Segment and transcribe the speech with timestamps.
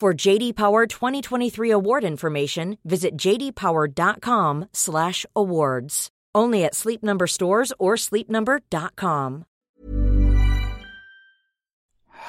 [0.00, 6.08] For JD Power 2023 award information, visit jdpower.com/awards.
[6.38, 9.44] Only at Sleep Number stores or sleepnumber.com.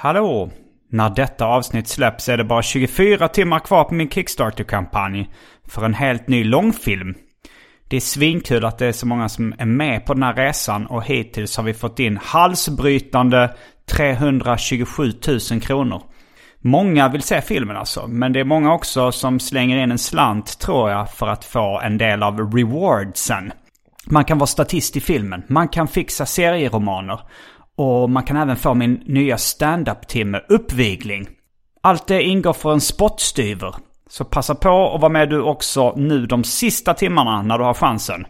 [0.01, 0.49] Hallå!
[0.89, 5.29] När detta avsnitt släpps är det bara 24 timmar kvar på min Kickstarter-kampanj
[5.67, 7.15] för en helt ny långfilm.
[7.87, 10.85] Det är svinkul att det är så många som är med på den här resan
[10.85, 13.55] och hittills har vi fått in halsbrytande
[13.91, 15.11] 327
[15.51, 16.01] 000 kronor.
[16.63, 20.59] Många vill se filmen alltså, men det är många också som slänger in en slant
[20.59, 23.51] tror jag för att få en del av rewardsen.
[24.05, 27.19] Man kan vara statist i filmen, man kan fixa serieromaner
[27.75, 31.27] och man kan även få min nya standup-timme, Uppvigling.
[31.81, 33.75] Allt det ingår för en spottstyver.
[34.09, 37.73] Så passa på och var med du också nu de sista timmarna när du har
[37.73, 38.25] chansen.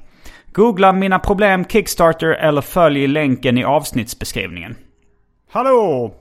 [0.53, 4.75] Googla mina problem Kickstarter eller följ länken i avsnittsbeskrivningen.
[5.51, 6.20] Hallå!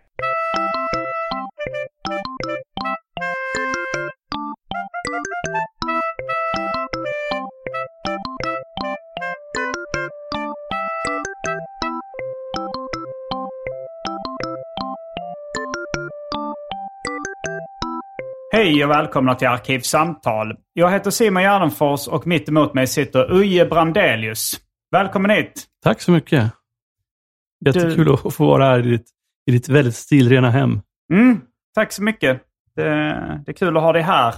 [18.61, 20.55] Hej och välkomna till Arkivsamtal.
[20.73, 24.53] Jag heter Simon Gärdenfors och mitt emot mig sitter Uje Brandelius.
[24.91, 25.65] Välkommen hit!
[25.83, 26.51] Tack så mycket.
[27.65, 28.13] Jättekul du...
[28.13, 29.05] att få vara här i ditt,
[29.45, 30.81] i ditt väldigt stilrena hem.
[31.13, 31.41] Mm,
[31.75, 32.41] tack så mycket.
[32.75, 32.83] Det,
[33.45, 34.33] det är kul att ha dig här.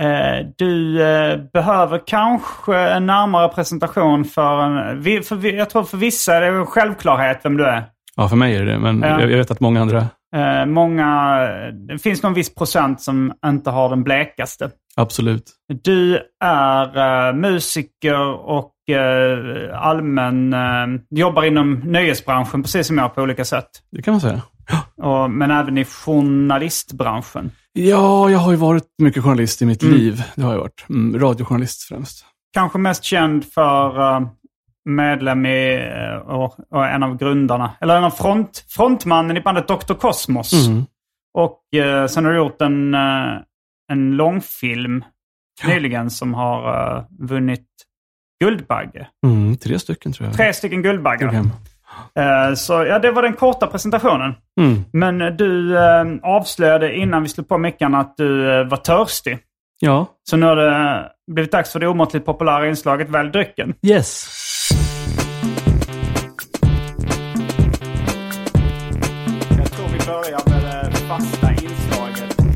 [0.00, 5.22] Eh, du eh, behöver kanske en närmare presentation för en...
[5.22, 7.84] För, jag tror för vissa är det en självklarhet vem du är.
[8.16, 9.20] Ja, för mig är det men ja.
[9.20, 11.38] jag vet att många andra Eh, många,
[11.88, 14.70] det finns någon viss procent som inte har den blekaste.
[14.96, 15.52] Absolut.
[15.82, 23.22] Du är uh, musiker och uh, allmän, uh, jobbar inom nöjesbranschen precis som jag på
[23.22, 23.68] olika sätt.
[23.92, 24.42] Det kan man säga.
[24.96, 27.50] Och, men även i journalistbranschen.
[27.72, 29.94] Ja, jag har ju varit mycket journalist i mitt mm.
[29.94, 30.22] liv.
[30.36, 30.84] Det har jag varit.
[30.88, 32.24] Mm, radiojournalist främst.
[32.54, 34.20] Kanske mest känd för
[34.84, 35.90] medlem i,
[36.24, 39.94] och, och, en av grundarna, eller en av front, frontmannen i bandet Dr.
[39.94, 40.66] Cosmos.
[40.66, 40.84] Mm.
[41.34, 43.40] Och eh, sen har du gjort en, eh,
[43.92, 45.04] en långfilm
[45.62, 45.68] ja.
[45.68, 47.66] nyligen som har uh, vunnit
[48.44, 49.06] Guldbagge.
[49.26, 50.36] Mm, tre stycken tror jag.
[50.36, 51.34] Tre stycken Guldbaggar.
[51.34, 54.34] Uh, så ja, det var den korta presentationen.
[54.60, 54.84] Mm.
[54.92, 59.38] Men du uh, avslöjade innan vi slog på mickarna att du var törstig.
[59.80, 60.06] Ja.
[60.30, 63.74] Så nu har det blivit dags för det omåttligt populära inslaget Välj drycken.
[63.82, 64.28] Yes.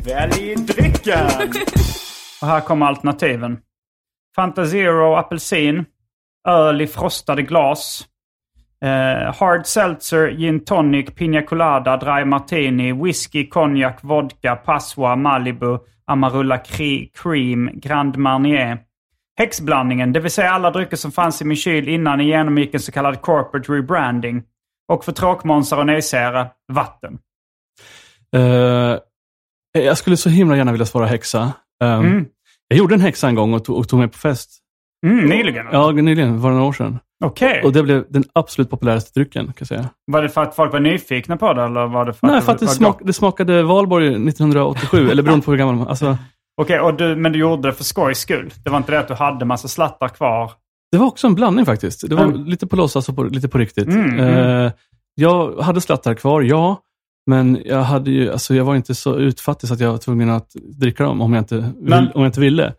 [0.09, 1.25] Välj drycken!
[2.41, 3.59] Och här kommer alternativen.
[4.35, 5.85] Fanta Zero apelsin.
[6.47, 8.07] Öl i frostade glas.
[8.85, 16.57] Eh, hard seltzer, gin tonic, pina colada, dry martini, whisky, konjak, vodka, passoa, malibu, amarula
[17.13, 18.77] cream, grand marnier.
[19.39, 22.91] Häxblandningen, det vill säga alla drycker som fanns i min kyl innan genomgick en så
[22.91, 24.43] kallad corporate rebranding.
[24.87, 27.19] Och för tråkmånsar och nejsägare, vatten.
[28.35, 28.97] Uh,
[29.71, 31.53] jag skulle så himla gärna vilja svara häxa.
[31.83, 32.25] Um, mm.
[32.67, 34.59] Jag gjorde en häxa en gång och tog, och tog med på fest.
[35.05, 35.65] Mm, nyligen?
[35.71, 36.41] Ja, nyligen.
[36.41, 36.99] Var det några år sedan.
[37.25, 37.49] Okej.
[37.49, 37.61] Okay.
[37.61, 39.89] Och det blev den absolut populäraste drycken, kan jag säga.
[40.11, 41.63] Var det för att folk var nyfikna på det?
[41.63, 45.23] Eller var det för Nej, att för att det, smak, det smakade valborg 1987, eller
[45.23, 46.17] beroende på hur gammal man alltså...
[46.61, 48.53] Okej, okay, men du gjorde det för skojs skull?
[48.63, 50.51] Det var inte det att du hade massa slattar kvar?
[50.91, 52.09] Det var också en blandning faktiskt.
[52.09, 52.45] Det var mm.
[52.45, 53.87] lite på låtsas och på, lite på riktigt.
[53.87, 54.71] Mm, uh,
[55.15, 56.81] jag hade slattar kvar, ja.
[57.29, 60.29] Men jag, hade ju, alltså jag var inte så utfattig så att jag var tvungen
[60.29, 62.73] att dricka dem om jag inte, vill, om jag inte ville.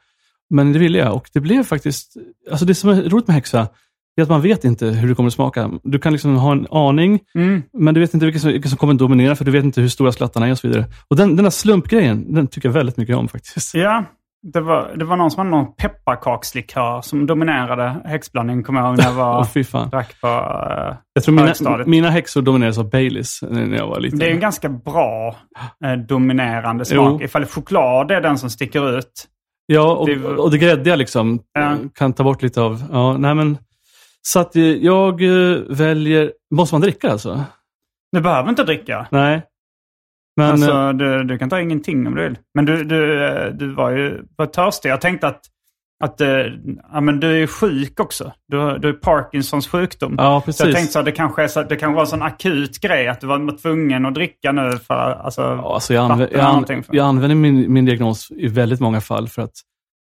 [0.50, 2.16] Men det ville jag och det blev faktiskt,
[2.50, 3.68] alltså det som är roligt med häxa,
[4.16, 5.70] är att man vet inte hur det kommer att smaka.
[5.82, 7.62] Du kan liksom ha en aning, Mm.
[7.72, 9.80] men du vet inte vilka som, vilka som kommer att dominera, för du vet inte
[9.80, 10.84] hur stora slattarna är och så vidare.
[11.08, 13.74] Och den, den där slumpgrejen, den tycker jag väldigt mycket om faktiskt.
[13.74, 14.04] Ja,
[14.42, 18.98] det var, det var någon som hade någon pepparkakslikör som dominerade häxblandningen, kommer jag ihåg
[18.98, 19.90] när jag var, fan.
[19.90, 20.26] drack på...
[20.26, 24.18] eh, Jag tror mina, mina häxor dominerades av Baileys när jag var liten.
[24.18, 25.36] det är en ganska bra
[25.84, 27.20] eh, dominerande smak.
[27.20, 27.24] Jo.
[27.24, 29.26] Ifall choklad är den som sticker ut.
[29.66, 31.76] Ja, och Det och det gräddiga liksom Ja.
[31.94, 32.82] kan ta bort lite av...
[32.92, 33.58] Ja, nej men,
[34.22, 36.32] så att eh, jag eh, väljer...
[36.54, 37.44] Måste man dricka alltså?
[38.12, 39.06] Du behöver inte dricka.
[39.10, 39.42] Nej.
[40.36, 42.38] Men, eh, alltså, du, du kan ta ingenting om du vill.
[42.54, 44.88] Men du, du, eh, du var ju var törstig.
[44.90, 45.40] Jag tänkte att,
[46.04, 46.28] att eh,
[46.92, 48.32] ja, men du är sjuk också.
[48.48, 50.14] Du, du har Parkinsons sjukdom.
[50.18, 50.74] ja, Så jag precis.
[50.74, 53.26] tänkte att det kanske, är så, det kanske var en sån akut grej att du
[53.26, 57.34] var tvungen att dricka nu för alltså, Ja, alltså jag, anv- jag, an- jag använder
[57.36, 59.52] min, min diagnos i väldigt många fall för att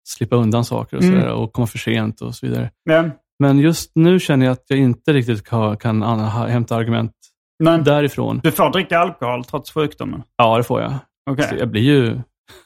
[0.08, 1.20] slippa undan saker och, Mm.
[1.20, 2.70] sådär, och komma för sent och så vidare.
[2.86, 6.02] Men, Men just nu känner jag att jag inte riktigt kan, kan
[6.48, 7.12] hämta argument
[7.62, 8.40] men därifrån.
[8.44, 10.22] du får dricka alkohol trots sjukdomen?
[10.36, 10.94] Ja, det får jag.
[11.30, 11.48] Okej.
[11.48, 12.18] Så jag blir ju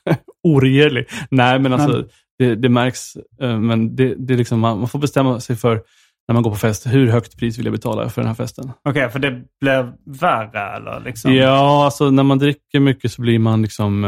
[0.49, 1.07] oregerlig.
[1.31, 2.09] Nej, men alltså Men-
[2.39, 3.17] det, det märks.
[3.41, 5.83] eh, Men det, det liksom, man, man får bestämma sig för
[6.29, 8.73] när man går på fest, hur högt pris vill jag betala för den här festen?
[8.89, 11.35] Okej, för det blev värre eller liksom?
[11.35, 14.05] Ja, alltså när man dricker mycket så blir man liksom,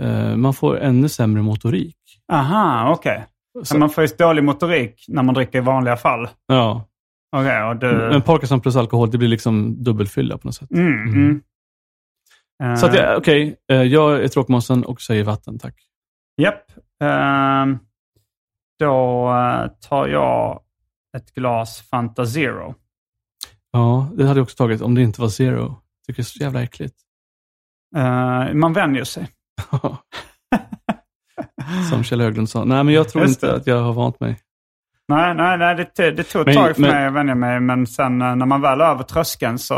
[0.00, 1.96] eh, eh, man får ännu sämre motorik.
[2.32, 3.24] Aha, okej.
[3.62, 6.28] Så man får ju dålig motorik när man dricker i vanliga fall?
[6.48, 6.84] Ja,
[7.36, 7.86] Okej, och du...
[7.86, 10.70] men Parkinson plus alkohol, det blir liksom dubbelfylla på något sätt.
[10.70, 11.40] Mm, mm.
[12.62, 15.74] Eh, Så att jag, okej, eh, jag är tråkmånsen och säger vatten, tack.
[16.42, 16.64] Japp.
[17.04, 17.78] Ehm,
[18.78, 20.60] då eh, tar jag
[21.16, 22.74] ett glas Fanta Zero.
[23.72, 25.82] Ja, det hade jag också tagit om det inte var zero.
[26.06, 26.96] Tycker det är så jävla äckligt.
[27.96, 29.28] Eh, man vänjer sig.
[31.90, 32.64] Som Kjell Höglund sa.
[32.64, 34.38] Nej, men jag tror inte att jag har vant mig.
[35.08, 37.60] Nej, nej, nej det, det tog ett tag för men- mig att vänja mig.
[37.60, 39.74] Men sen eh, när man väl är över tröskeln så,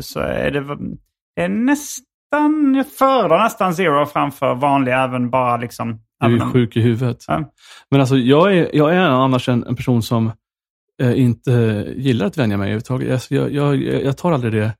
[0.00, 0.58] så är det,
[1.44, 6.00] är nästan, jag föredrar nästan Zero framför vanlig även bara liksom.
[6.20, 7.24] Du är sjuk i huvudet.
[7.28, 7.52] Ja.
[7.90, 10.32] Men alltså, jag är, jag är annars en, en person som
[11.02, 11.50] eh, inte
[11.96, 13.12] gillar att vänja mig överhuvudtaget.
[13.12, 14.74] Alltså, jag, jag, jag tar aldrig det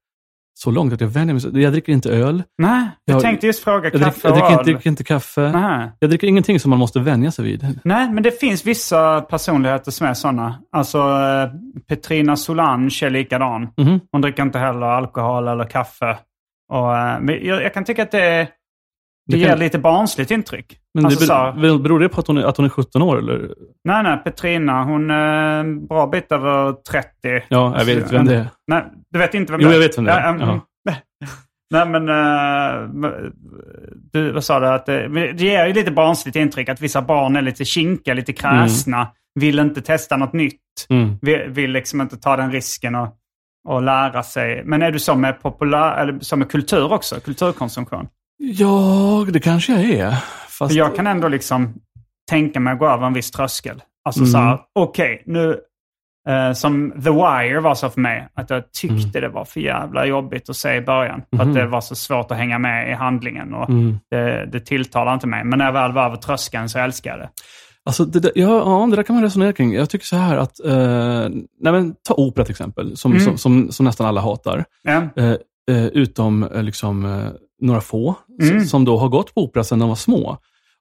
[0.60, 1.62] så långt att jag vänjer mig.
[1.62, 2.43] Jag dricker inte öl.
[2.58, 4.64] Nej, jag, Jag- tänkte just fråga Jag, kaffe jag dricker, och inte, öl.
[4.64, 5.52] dricker inte kaffe.
[5.52, 5.90] Nej.
[5.99, 7.78] Jag dricker ingenting som man måste vänja sig vid.
[7.84, 10.58] Nej, men det finns vissa personligheter som är sådana.
[10.72, 11.50] Alltså eh,
[11.88, 13.69] Petrina Solange är likadan.
[13.76, 14.00] Mhm.
[14.12, 16.16] Hon dricker inte heller alkohol eller kaffe.
[16.72, 18.49] Och, eh, men jag, jag kan tycka att det,
[19.28, 20.78] det, Det ger kan- lite barnsligt intryck.
[20.94, 23.02] Men alltså, det så beror, beror det på att hon, är, att hon är 17
[23.02, 23.19] år?
[23.19, 23.54] Eller?
[23.84, 27.08] nej, nej, Petrina hon är en bra bit över 30.
[27.48, 28.46] Ja, jag vet inte vem det är.
[28.66, 29.78] Nej, du vet inte vem Jo, det är?
[29.80, 30.20] jag vet vem det är.
[30.20, 30.60] Ja, mm.
[31.70, 32.88] Nej, men eh,
[34.12, 34.66] du, vad sa du?
[34.66, 38.32] Att det, det ger ju lite barnsligt intryck att vissa barn är lite kinka, lite
[38.32, 39.08] kräsna,
[39.40, 40.60] vill inte testa något nytt.
[40.88, 41.19] Mm.
[41.22, 43.08] Vill, vill liksom inte ta den risken och,
[43.69, 44.62] och lära sig.
[44.64, 47.20] Men är du så med, populär, eller så med kultur också?
[47.20, 48.08] Kulturkonsumtion?
[48.38, 50.11] Ja, det kanske jag är.
[50.49, 51.75] Fast, För jag kan ändå liksom
[52.31, 53.82] tänka mig att gå över en viss tröskel.
[54.05, 54.31] Alltså Mm.
[54.32, 55.61] så här, okej, nu...
[56.29, 58.29] Eh, som The Wire var så för mig.
[58.35, 61.23] Att jag tyckte det var för jävla jobbigt att se i början.
[61.31, 61.49] För Mhm.
[61.49, 63.55] att det var så svårt att hänga med i handlingen.
[63.55, 63.99] Och Mm.
[64.11, 65.44] det, det tilltalar inte mig.
[65.44, 67.29] Men när jag väl var över tröskeln så älskar jag det.
[67.85, 68.49] Alltså, det, där- ja,
[68.81, 69.75] ja, det där kan man resonera kring.
[69.75, 71.29] Jag tycker så här att, eh,
[71.61, 73.25] nej men, ta opera till exempel, som, Mm.
[73.25, 74.64] som, som, som nästan alla hatar.
[74.83, 75.02] Ja.
[75.16, 75.30] Eh,
[75.76, 77.28] eh, utom eh, liksom, eh,
[77.60, 78.64] några få, Mm.
[78.64, 80.38] som då har gått på opera sedan de var små.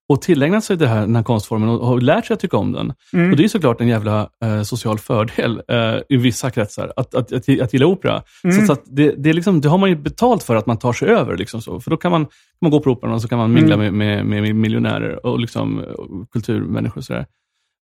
[0.10, 2.72] Och tillägnat sig det här, den här konstformen och har lärt sig att tycka om
[2.72, 2.94] den.
[3.14, 3.32] Mm.
[3.32, 7.32] Och Det är såklart en jävla eh, social fördel eh, i vissa kretsar, att, att,
[7.34, 8.24] att, att gilla opera.
[8.44, 8.56] Mm.
[8.60, 10.78] Så, så att det, det, är liksom, det har man ju betalt för att man
[10.78, 11.38] tar sig över.
[11.38, 11.80] Liksom så.
[11.80, 12.32] För då kan man, kan
[12.62, 13.98] man gå på operan och så kan man mingla Mm.
[13.98, 16.98] med, med, med miljonärer och, liksom, och kulturmänniskor.
[16.98, 17.26] Och sådär.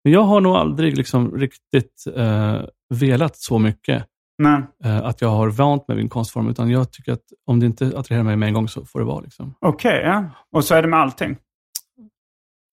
[0.04, 2.56] Men jag har nog aldrig liksom riktigt eh,
[2.94, 4.04] velat så mycket
[4.38, 4.62] Nej.
[4.84, 7.66] eh, att jag har vant mig vid en konstform, utan jag tycker att om det
[7.66, 9.20] inte attraherar mig med en gång så får det vara.
[9.20, 9.54] Liksom.
[9.60, 10.24] Okej, ja.
[10.56, 11.38] Och så är det med allting?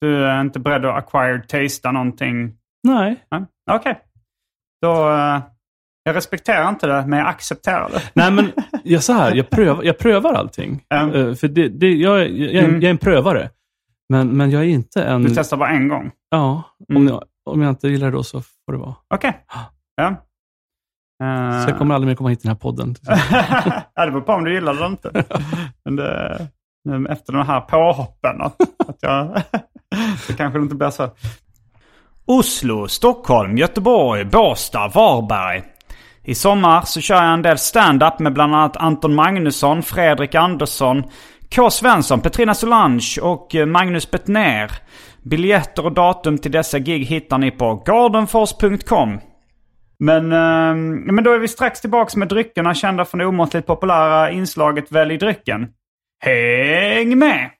[0.01, 2.57] Du är inte beredd att acquired tasta någonting?
[2.83, 3.25] Nej.
[3.31, 3.45] Nej.
[3.71, 4.01] Okej.
[4.83, 5.11] Då...
[5.11, 5.41] eh,
[6.05, 8.03] jag respekterar inte det, men jag accepterar det.
[8.15, 8.53] Nej, men
[8.85, 10.85] jag, så här, jag, prövar, jag prövar allting.
[10.89, 11.15] Ja.
[11.15, 12.75] Eh, för det, det, jag, är- jag, är- Mm.
[12.75, 13.51] jag är en prövare.
[14.09, 15.23] Men, men jag är inte en...
[15.23, 16.11] Du testar bara en gång?
[16.31, 17.09] Ja, om, Mm.
[17.09, 18.95] jag, om jag inte gillar det då så får det vara.
[19.15, 19.45] Okej.
[19.97, 20.17] Ja.
[21.23, 22.95] Eh, Så jag kommer aldrig mer komma hit i den här podden.
[23.95, 25.25] ja, det beror på om du gillar det eller inte.
[25.85, 26.49] Men det,
[27.09, 29.43] efter de här påhoppen, att, att jag...
[30.27, 31.11] så kanske det inte blir så.
[32.27, 35.63] Oslo, Stockholm, Göteborg, Båstad, Varberg.
[36.25, 41.03] I sommar så kör jag en del stand-up med bland annat Anton Magnusson, Fredrik Andersson,
[41.55, 41.71] K.
[41.71, 44.71] Svensson, Petrina Solange och eh, Magnus Bettner.
[45.23, 49.21] Biljetter och datum till dessa gig hittar ni på gardenfors.com.
[50.03, 50.75] Men, eh,
[51.13, 55.19] men då är vi strax tillbaka med dryckerna kända från det omåttligt populära inslaget Välj
[55.19, 55.69] drycken.
[56.25, 57.51] Häng med!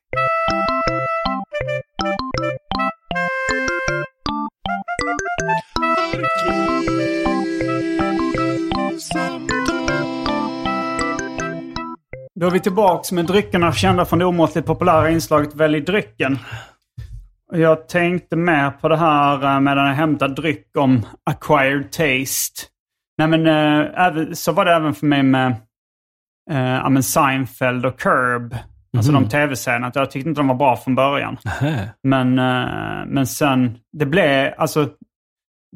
[12.35, 16.39] Då är vi tillbaka med dryckerna kända från det omåttligt populära inslaget Välj drycken.
[17.55, 22.67] Jag tänkte mer på det här eh, med den hämtad dryck om acquired taste.
[23.19, 25.55] Nej men äh, även, så var det även för mig med
[26.51, 28.57] äh, Seinfeld och Curb.
[28.97, 29.23] Alltså Mhm.
[29.23, 29.91] de tv-serierna.
[29.95, 31.37] Jag tyckte inte de var bra från början.
[31.45, 31.89] Nähä.
[32.03, 34.89] Men, äh, men sen, det blev, alltså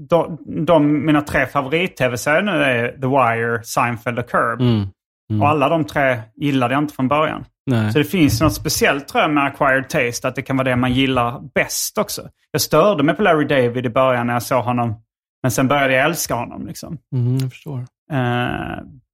[0.09, 4.61] de, de, mina tre favorit-tv-serier nu är The Wire, Seinfeld och Curb.
[4.61, 4.87] Mm.
[5.30, 5.42] Mm.
[5.42, 7.45] Och alla de tre gillade jag inte från början.
[7.66, 7.92] Nej.
[7.92, 10.76] Så det finns något speciellt tror jag med acquired taste, att det kan vara det
[10.76, 12.28] man gillar bäst också.
[12.50, 15.02] Jag störde mig på Larry David i början när jag såg honom,
[15.42, 16.66] men sen började jag älska honom.
[16.66, 16.99] Liksom.
[17.14, 17.78] Mm, jag förstår.
[18.12, 18.16] Eh,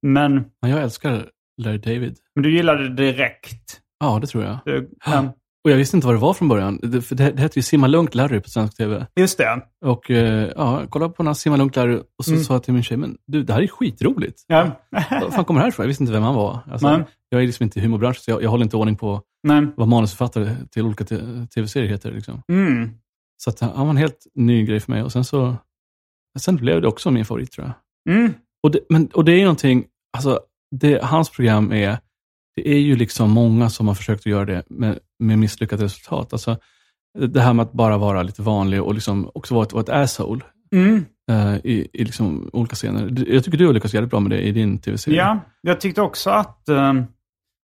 [0.01, 1.25] men, jag älskar
[1.61, 2.17] Larry David.
[2.35, 3.79] men du gillade det direkt.
[3.99, 4.59] Ja, det tror jag.
[4.65, 5.29] Du, ehm,
[5.63, 6.79] Och jag visste inte vad det var från början.
[6.83, 9.07] Det, för det, det hette ju Simma Lugnt Larry på svensk tv.
[9.15, 9.61] just det.
[9.85, 12.43] Och eh, ja, jag kollade på den här Simma Lugnt Larry och så Mm.
[12.43, 14.41] sa jag till min tjej, men du, det här är skitroligt.
[14.47, 14.71] Ja.
[15.21, 15.83] Vad fan kommer det här ifrån?
[15.83, 16.59] Jag visste inte vem han var.
[16.71, 17.05] Alltså, Nej.
[17.29, 19.67] jag är liksom inte i humorbranschen, så jag, jag håller inte ordning på Nej.
[19.77, 21.03] vad manusförfattare till olika
[21.53, 22.11] tv-serier heter.
[22.11, 22.41] Liksom.
[22.51, 22.89] Mm.
[23.43, 25.03] Så att, han var en helt ny grej för mig.
[25.03, 25.55] Och sen så
[26.39, 28.15] sen blev det också min favorit, tror jag.
[28.15, 28.33] Mm.
[28.63, 29.85] Och det, men, och det är någonting,
[30.17, 30.39] alltså,
[30.75, 31.97] det, hans program är,
[32.55, 36.33] det är ju liksom många som har försökt att göra det med, med misslyckat resultat.
[36.33, 36.57] Alltså,
[37.19, 39.89] det här med att bara vara lite vanlig och liksom också vara ett, vara ett
[39.89, 40.41] asshole
[40.75, 41.05] Mm.
[41.31, 43.25] eh, i, i liksom olika scener.
[43.33, 45.17] Jag tycker du har lyckats jävligt bra med det i din tv-serie.
[45.17, 47.05] Ja, jag tyckte också att um,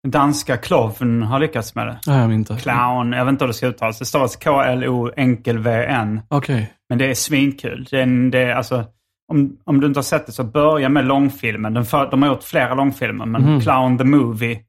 [0.07, 1.99] danska Kloven har lyckats med det.
[2.07, 2.55] Nej, jag inte.
[2.55, 3.99] Clown, jag vet inte hur det ska uttalas.
[3.99, 6.21] Det stavas K-L-O enkel V-N.
[6.29, 6.73] Okej.
[6.89, 7.87] Men det är svinkul.
[7.91, 8.85] Det är, det är, alltså,
[9.31, 11.73] om, om du inte har sett det så börja med långfilmen.
[11.73, 13.61] Den för, de har gjort flera långfilmer, men Mhm.
[13.61, 14.59] Clown the Movie,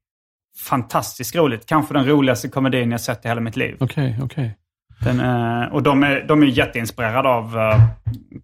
[0.59, 1.67] fantastiskt roligt.
[1.67, 3.77] Kanske den roligaste komedin jag sett i hela mitt liv.
[3.81, 4.57] Okej, okej.
[5.01, 7.85] Den, eh, och de är, de är jätteinspirerade av uh,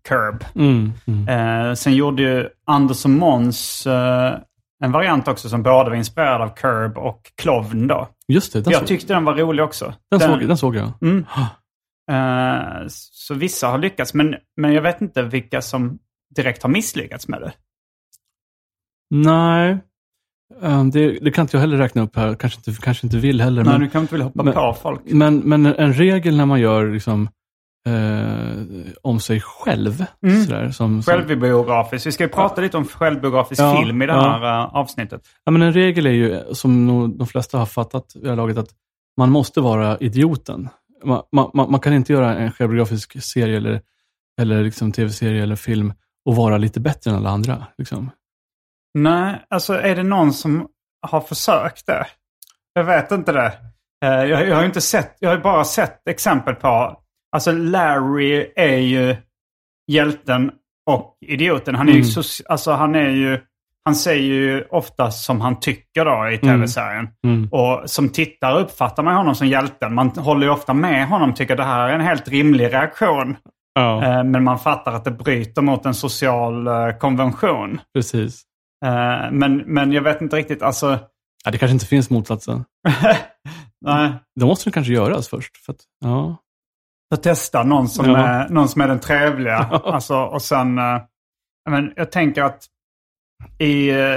[0.08, 0.44] Curb.
[0.54, 1.28] Mm, mm.
[1.28, 4.38] Eh, sen gjorde ju Anders och Måns eh,
[4.84, 8.08] en variant också som både var inspirerad av Curb och Clown då.
[8.28, 9.94] Just det, den, Jag tyckte den var rolig också.
[10.10, 10.92] den, såg, den såg jag.
[11.02, 11.26] Mm.
[12.10, 15.98] Eh, så vissa har lyckats, men, men jag vet inte vilka som
[16.36, 17.52] direkt har misslyckats med det.
[19.10, 19.78] Nej,
[20.62, 22.34] Eh, det, det kan inte jag heller räkna upp här.
[22.34, 23.64] Kanske inte, kanske inte vill heller.
[23.64, 25.00] Nej, men, du kan inte vilja hoppa men- på folk.
[25.04, 27.28] Men, men en regel när man gör liksom,
[27.86, 28.64] eh,
[29.02, 30.44] om sig själv, Mm.
[30.44, 32.06] sådär, som, Självbiografiskt.
[32.06, 34.20] Vi ska ju prata lite om självbiografisk Ja, film i det ja.
[34.42, 35.20] här eh, avsnittet.
[35.44, 38.36] ja, men en regel är ju, som nog de flesta har fattat vid det här
[38.36, 38.68] laget, att
[39.16, 40.68] man måste vara idioten.
[41.04, 43.80] Man, man, man man kan inte göra en självbiografisk serie eller,
[44.40, 45.92] eller liksom tv-serie eller film
[46.24, 47.66] och vara lite bättre än alla andra.
[47.78, 48.10] Liksom.
[48.94, 50.68] Nej, alltså är det någon som
[51.06, 52.06] har försökt det?
[52.72, 53.52] Jag vet inte det.
[54.04, 56.96] Eh, Jag, jag har ju inte sett, jag har ju bara sett exempel på,
[57.36, 59.16] alltså Larry är ju
[59.92, 60.52] hjälten
[60.90, 61.74] och idioten.
[61.74, 62.08] Han är ju, Mm.
[62.10, 63.40] soci- alltså han är ju,
[63.84, 67.08] han säger ju ofta som han tycker då i tv-serien.
[67.26, 67.48] Mm.
[67.52, 69.94] Och som tittare uppfattar man honom som hjälten.
[69.94, 73.36] Man håller ju ofta med honom, tycker det här är en helt rimlig reaktion.
[73.78, 77.80] Eh, Men man fattar att det bryter mot en social eh, konvention.
[77.94, 78.42] precis.
[78.84, 80.98] Eh, Men, men jag vet inte riktigt, alltså...
[81.44, 82.64] Ja, det kanske inte finns motsatsen.
[83.86, 85.56] Nej, Det måste det kanske göras först.
[85.56, 86.36] För att, ja.
[87.14, 88.16] att testa någon som, Ja.
[88.26, 89.56] är, någon som är den trevliga.
[89.84, 90.78] alltså, och sen...
[90.78, 91.02] eh,
[91.70, 92.64] men jag tänker att
[93.58, 94.16] i eh,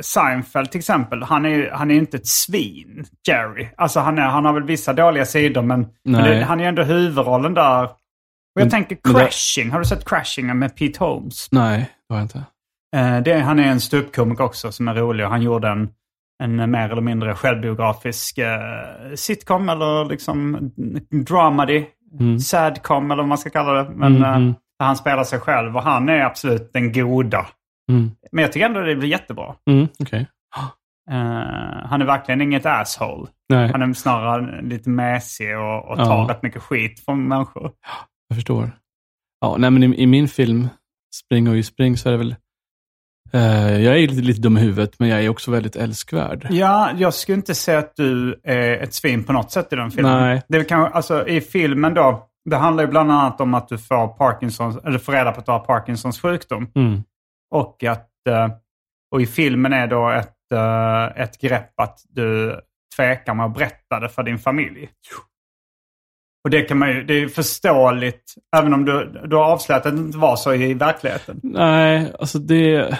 [0.00, 3.68] Seinfeld till exempel, han är han är inte ett svin, Jerry.
[3.76, 6.82] Alltså han, är, han har väl vissa dåliga sidor, men, men det, han är ändå
[6.82, 7.84] huvudrollen där.
[7.84, 7.90] Och
[8.54, 11.48] jag Men- tänker men det- Crashing, har du sett Crashing med Pete Holmes?
[11.52, 12.44] Nej, det har jag inte.
[12.96, 15.88] Eh, det, han är en ståuppkomiker också som är rolig och han gjorde en,
[16.42, 20.70] en mer eller mindre självbiografisk eh, sitcom eller liksom
[21.26, 21.84] dramedy,
[22.20, 22.38] Mm.
[22.38, 23.90] sadcom eller vad man ska kalla det.
[23.90, 24.54] Men Mm, eh, mm.
[24.78, 27.46] där han spelar sig själv och han är absolut den goda.
[27.92, 28.10] Mm.
[28.32, 29.54] Men jag tycker ändå det blir jättebra.
[29.70, 30.26] Mm, Okej.
[31.10, 33.26] Eh, han är verkligen inget asshole.
[33.48, 36.04] Nej, Han är snarare lite mesig och, och Ja.
[36.04, 37.72] tar rätt mycket skit från människor.
[38.28, 38.70] jag förstår.
[39.40, 40.68] Ja, nej, men i, i min film
[41.14, 42.36] Spring och ju spring så är det väl...
[43.32, 46.46] Eh, jag är lite, lite dum i huvudet, men jag är också väldigt älskvärd.
[46.50, 49.90] Ja, jag skulle inte säga att du är ett svin på något sätt i den
[49.90, 50.20] filmen.
[50.20, 50.42] Nej.
[50.48, 54.08] Det kan, alltså, I filmen då, det handlar ju bland annat om att du får
[54.08, 56.68] Parkinsons, eller får reda på att du har Parkinsons sjukdom.
[56.74, 57.02] Mm.
[57.54, 58.48] Och, att, eh,
[59.10, 62.60] och i filmen är då ett, eh, ett grepp att du
[62.96, 64.88] tvekar med att berätta det för din familj.
[66.44, 69.96] Och det kan man ju, det är förståeligt, även om du, du har avslöjat att
[69.96, 71.40] det inte var så i verkligheten.
[71.42, 72.98] Nej, alltså det,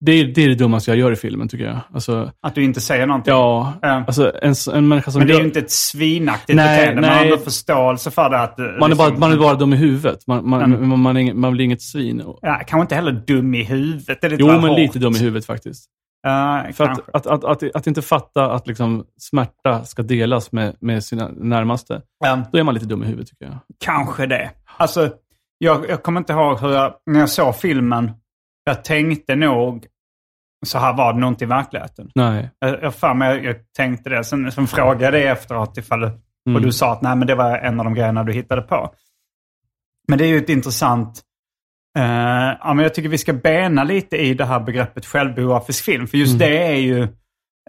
[0.00, 1.78] det, är, det är det dummaste jag gör i filmen tycker jag.
[1.94, 3.32] Alltså, Att du inte säger någonting.
[3.32, 7.00] ja, alltså en, en människa som Men det är ju inte ett svinaktigt Nej, beteende.
[7.08, 7.38] Man har nej.
[7.38, 8.40] förståelse för det.
[8.40, 10.26] Att, eh, man, är bara, liksom- man är bara dum i huvudet.
[10.26, 10.88] Man, man, Mm.
[10.88, 12.22] man, man, är man blir inget svin.
[12.42, 14.20] Ja, kanske inte heller dum i huvudet.
[14.20, 14.78] Det är lite Jo, men hårt.
[14.78, 15.84] lite dum i huvudet faktiskt.
[16.22, 20.76] Ja, För att, att, att, att, att inte fatta att liksom smärta ska delas med,
[20.80, 23.54] med sina närmaste, Ja, då är man lite dum i huvudet tycker jag.
[23.84, 24.50] kanske det.
[24.76, 25.10] Alltså,
[25.58, 28.10] jag, jag kommer inte ihåg hur jag, när jag såg filmen,
[28.70, 29.86] jag tänkte nog,
[30.66, 32.10] så här var det nog inte i verkligheten.
[32.14, 32.50] Nej.
[32.58, 36.06] Jag, jag, för mig, jag tänkte det, sen, sen frågade jag efteråt ifall, det-
[36.46, 36.62] och Mm.
[36.62, 38.94] du sa att nej, men det var en av de grejerna du hittade på.
[40.08, 41.20] Men det är ju ett intressant...
[41.98, 42.04] eh,
[42.60, 46.06] ja, men jag tycker vi ska bena lite i det här begreppet självbiografisk film.
[46.06, 46.38] För just Mm.
[46.38, 47.02] det är ju,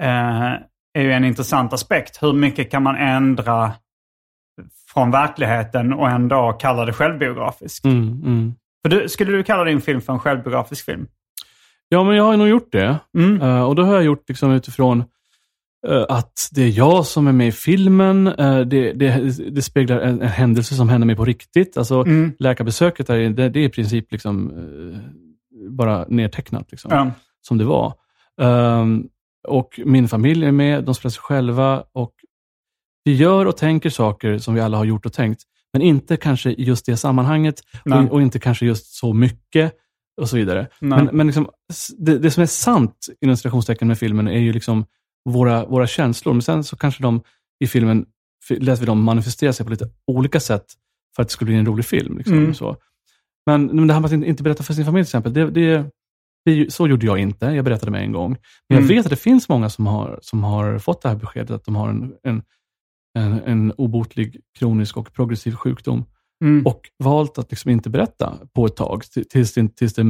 [0.01, 0.51] eh,
[0.93, 2.23] är ju en intressant aspekt.
[2.23, 3.71] Hur mycket kan man ändra
[4.93, 7.85] från verkligheten och ändå kalla det självbiografisk?
[7.85, 8.53] Mm, mm.
[8.81, 11.07] För du, skulle du kalla din film för en självbiografisk film?
[11.89, 12.99] Ja, men jag har nog gjort det.
[13.17, 13.41] Mm.
[13.41, 15.03] Eh, och då har jag gjort liksom utifrån
[15.87, 18.27] eh, att det är jag som är med i filmen.
[18.27, 21.77] Eh, det, det, det speglar en, en händelse som hände mig på riktigt.
[21.77, 22.33] Alltså, Mm.
[22.39, 24.51] Läkarbesöket är, det, det är i princip liksom,
[25.69, 26.71] bara nedtecknat.
[26.71, 26.91] Liksom.
[26.91, 27.11] Ja.
[27.41, 27.93] som det var.
[28.41, 29.07] Ehm,
[29.47, 32.13] och min familj är med, de spelar sig själva och
[33.03, 36.49] vi gör och tänker saker som vi alla har gjort och tänkt, men inte kanske
[36.57, 39.73] just det sammanhanget och, och inte kanske just så mycket
[40.21, 40.67] och så vidare.
[40.81, 41.03] Nej.
[41.03, 41.49] Men, men liksom,
[41.97, 44.85] det, det som är sant inom citationstecken med filmen är ju liksom
[45.29, 47.21] våra, våra känslor, men sen så kanske de
[47.63, 48.05] i filmen
[48.49, 50.65] lät vi dem manifestera sig på lite olika sätt
[51.15, 52.17] för att det skulle bli en rolig film.
[52.17, 52.53] Liksom, Mm.
[52.53, 52.77] så.
[53.45, 55.49] Men, men det här med att inte- inte berätta för sin familj till exempel, det,
[55.51, 55.85] det,
[56.45, 57.45] det, så gjorde jag inte.
[57.45, 58.29] Jag berättade med en gång.
[58.29, 58.87] Men jag Mm.
[58.87, 61.75] vet att det finns många som har, som har fått det här beskedet att de
[61.75, 62.43] har en, en,
[63.19, 66.05] en, en obotlig kronisk och progressiv sjukdom
[66.43, 66.65] Mm.
[66.65, 70.01] och valt att liksom inte berätta på ett tag tills det, tills det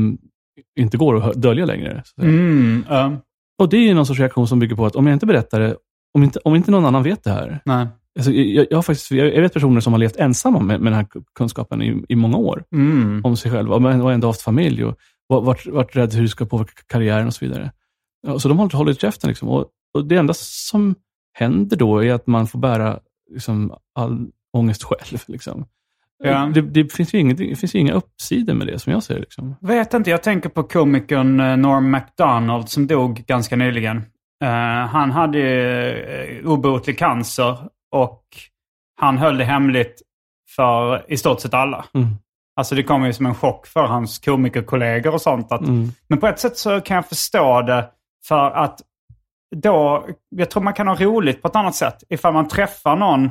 [0.79, 2.03] inte går att dölja längre.
[2.21, 2.85] Mm.
[2.89, 3.17] ja.
[3.61, 5.75] Och Det är någon sorts reaktion som bygger på att om jag inte berättar det,
[6.13, 7.59] om inte, om inte någon annan vet det här.
[7.65, 7.87] Nej.
[8.19, 10.97] Alltså, jag, jag, har faktiskt, jag vet personer som har levt ensamma med, med den
[10.97, 13.21] här kunskapen i, i många år Mm.
[13.23, 14.97] om sig själva, och ändå haft familj och
[15.29, 17.71] va- varit, varit rädd hur det ska påverka karriären och så vidare.
[18.39, 19.27] Så de har inte hållit käften.
[19.27, 19.47] Liksom.
[19.49, 20.95] Och, och Det enda som
[21.33, 22.99] händer då är att man får bära
[23.31, 25.19] liksom, all ångest själv.
[25.27, 25.65] Liksom.
[26.23, 26.51] Ja.
[26.53, 29.19] Det, det, finns ju ingenting, det finns ju inga uppsidor med det som jag ser.
[29.19, 29.55] Liksom.
[29.61, 33.97] Vet inte, jag tänker på komikern eh, Norm MacDonald som dog ganska nyligen.
[34.43, 37.57] Eh, han hade uh, obotlig cancer
[37.91, 38.23] och
[38.99, 40.01] han höll det hemligt
[40.55, 41.85] för i stort sett alla.
[41.93, 42.07] Mm.
[42.55, 45.51] Alltså det kom ju som en chock för hans komikerkollegor och sånt.
[45.51, 45.89] Att, Mm.
[46.07, 47.89] Men på ett sätt så kan jag förstå det
[48.27, 48.81] för att
[49.55, 52.03] då, jag tror man kan ha roligt på ett annat sätt.
[52.09, 53.25] Ifall man träffar någon,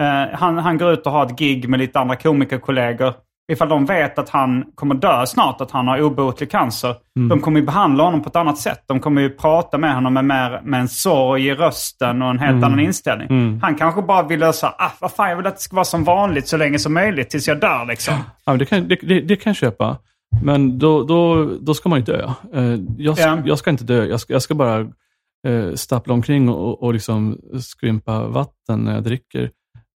[0.00, 3.14] eh, han, han går ut och har ett gig med lite andra komikerkollegor.
[3.52, 6.94] Ifall de vet att han kommer dö snart, att han har obotlig cancer.
[7.28, 8.82] De kommer ju behandla honom på ett annat sätt.
[8.86, 12.38] De kommer ju prata med honom med, mer, med en sorg i rösten och en
[12.38, 13.28] helt annan inställning.
[13.30, 13.60] Mm.
[13.62, 16.04] Han kanske bara vill lösa, ah, vad fan, jag vill att det ska vara som
[16.04, 18.14] vanligt så länge som möjligt tills jag dör liksom.
[18.44, 19.96] Ja, det, kan, det, det, det kan jag köpa,
[20.44, 22.30] men då, då, då ska man ju dö.
[22.54, 22.64] Eh,
[22.98, 23.38] Jag, ska- Ja.
[23.44, 24.86] jag ska inte dö, jag ska, jag ska bara
[25.46, 29.50] eh, stappla omkring och, och liksom skrympa vatten när jag dricker.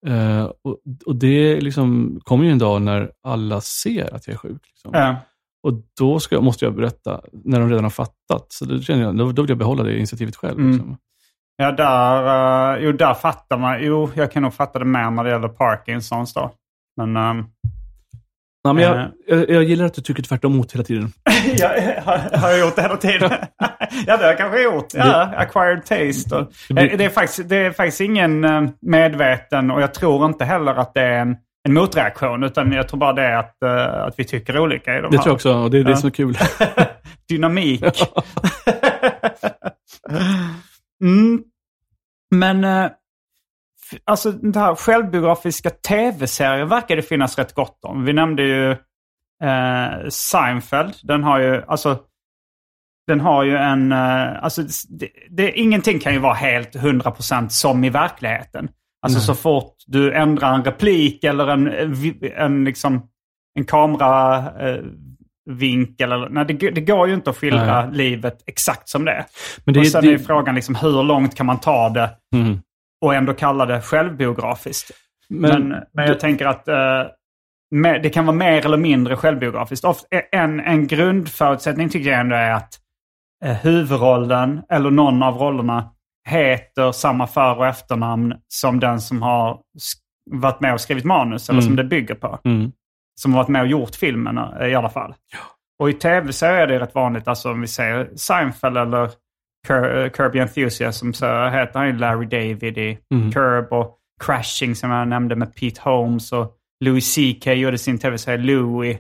[0.08, 4.38] Eh, och, och Det liksom kommer ju en dag när alla ser att jag är
[4.38, 4.62] sjuk.
[4.68, 4.92] Liksom.
[4.94, 5.16] Ja.
[5.64, 8.46] Och då ska, måste jag berätta när de redan har fattat.
[8.50, 10.60] Så då, känner jag, då, då vill jag behålla det initiativet själv.
[10.60, 10.72] Mm.
[10.72, 10.98] Liksom.
[11.58, 13.84] Ja, där, eh, jo, där fattar man.
[13.84, 16.52] Jo, jag kan nog fatta det mer när det gäller Parkinsons då.
[16.98, 17.46] Men ehm,
[18.68, 18.90] Ja, men Eh.
[19.28, 21.12] jag, jag, jag gillar att du tycker tvärtom emot hela tiden.
[21.58, 21.70] jag,
[22.02, 23.32] har, har jag gjort det hela tiden?
[23.60, 24.94] ja, det har jag kanske gjort.
[24.94, 26.36] Ja, acquired taste.
[26.36, 30.26] Och, Det Eh, det, är faktiskt, det är faktiskt ingen eh, medveten och jag tror
[30.26, 31.36] inte heller att det är en,
[31.68, 32.44] en motreaktion.
[32.44, 33.64] Utan jag tror bara det är att,
[34.08, 35.24] att vi tycker olika i de Det här.
[35.24, 36.38] tror jag också, och det är det som är kul.
[37.30, 37.84] Dynamik.
[41.04, 41.44] mm.
[42.36, 42.64] Men
[44.06, 48.06] alltså den här självbiografiska tv-serier verkar det finnas rätt gott om.
[48.06, 48.72] Vi nämnde ju
[49.44, 50.94] eh, Seinfeld.
[51.04, 52.00] Den har ju, alltså,
[53.08, 57.84] den har ju en, eh, alltså det, det, ingenting kan ju vara helt 100% som
[57.84, 58.70] i verkligheten.
[59.02, 61.96] Alltså så fort du ändrar en replik eller en, en,
[62.36, 63.08] en liksom,
[63.60, 64.38] en kamera...
[64.70, 64.84] Eh,
[65.50, 66.30] vinkel eller...
[66.30, 69.26] Nej, det, det går ju inte att skildra livet exakt som det är.
[69.66, 72.10] Men det, och är- sen det, är frågan liksom hur långt kan man ta det
[72.36, 72.60] mm.
[73.02, 74.92] Och ändå kalla det självbiografiskt.
[75.30, 77.04] Men, Men, men jag tänker att eh,
[78.02, 79.86] det kan vara mer eller mindre självbiografiskt.
[79.86, 82.74] Ofta, en, en grundförutsättning tycker jag ändå är att
[83.46, 85.90] eh, huvudrollen eller någon av rollerna
[86.30, 89.60] heter samma för och efternamn som den som har
[90.32, 91.68] varit med och skrivit manus, eller Mm.
[91.68, 92.40] som det bygger på.
[92.46, 92.72] Mm.
[93.22, 95.14] Som har varit med och gjort filmen eh, i alla fall.
[95.80, 99.10] Och i tv-serier är det rätt vanligt, alltså om vi säger Seinfeld eller
[99.68, 103.32] Cur- eh, Curb Your Enthusiasm så heter han ju Larry David i Mm.
[103.32, 106.54] Curb och Crashing som jag nämnde med Pete Holmes och
[106.86, 108.98] Louis CK gjorde sin tv-serie Louie.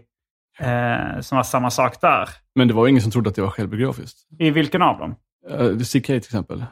[0.59, 2.29] Eh, som var samma sak där.
[2.55, 4.17] Men det var ingen som trodde att det var självbiografiskt.
[4.39, 5.15] I vilken av dem?
[5.51, 6.63] Uh, CK till exempel.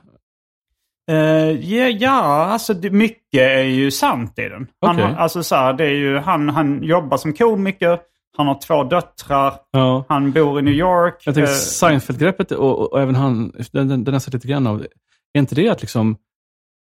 [1.11, 1.15] Eh,
[1.51, 4.67] ja, ja, alltså det, mycket är ju sant i den.
[4.81, 7.99] Han, har- alltså så här, det är ju, han, han jobbar som komiker,
[8.37, 10.05] han har två döttrar, Ja.
[10.09, 11.21] han bor i New York.
[11.25, 14.47] Jag tänker Eh, Seinfeld-greppet och, och, och även han, den, den, den har sett lite
[14.47, 14.85] grann av.
[15.33, 16.17] Är inte det att liksom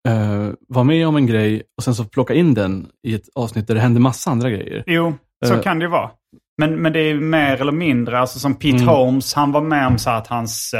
[0.09, 3.67] uh, vara med om en grej och sen så plocka in den i ett avsnitt
[3.67, 4.83] där det händer massa andra grejer?
[4.87, 5.13] Jo,
[5.45, 5.61] så Eh.
[5.61, 6.11] kan det ju vara.
[6.57, 8.87] Men, men det är mer eller mindre, alltså som Pete Mm.
[8.87, 10.75] Holmes, han var med om så att hans,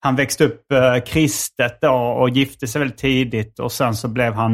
[0.00, 4.32] han växte upp eh, kristet då och gifte sig väldigt tidigt och sen så blev
[4.34, 4.52] han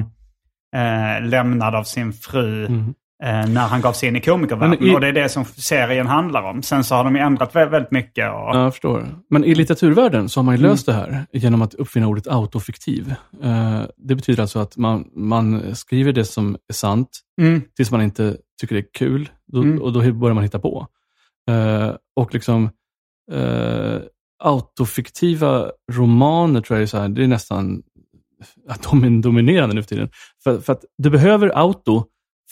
[0.76, 2.94] eh, lämnad av sin fru Mm.
[3.22, 4.82] Eh, när han gav sig in i komikervärlden.
[4.88, 6.62] I- Och det är det som serien handlar om.
[6.62, 8.24] Sen så har de ju ändrat vä- väldigt mycket.
[8.24, 9.06] Och, Ja, jag förstår.
[9.30, 10.70] Men i litteraturvärlden så har man ju Mm.
[10.70, 13.14] löst det här genom att uppfinna ordet autofiktiv.
[13.42, 17.62] Eh, det betyder alltså att man, man skriver det som är sant Mm.
[17.76, 19.28] tills man inte tycker det är kul.
[19.46, 19.82] Då, Mm.
[19.82, 20.86] Och då börjar man hitta på.
[21.50, 22.70] Eh, och liksom
[23.32, 23.98] eh,
[24.44, 27.82] autofiktiva romaner tror jag är, så här, det är nästan
[28.68, 30.08] att de är dominerande nu för tiden.
[30.44, 32.04] För, för att du behöver auto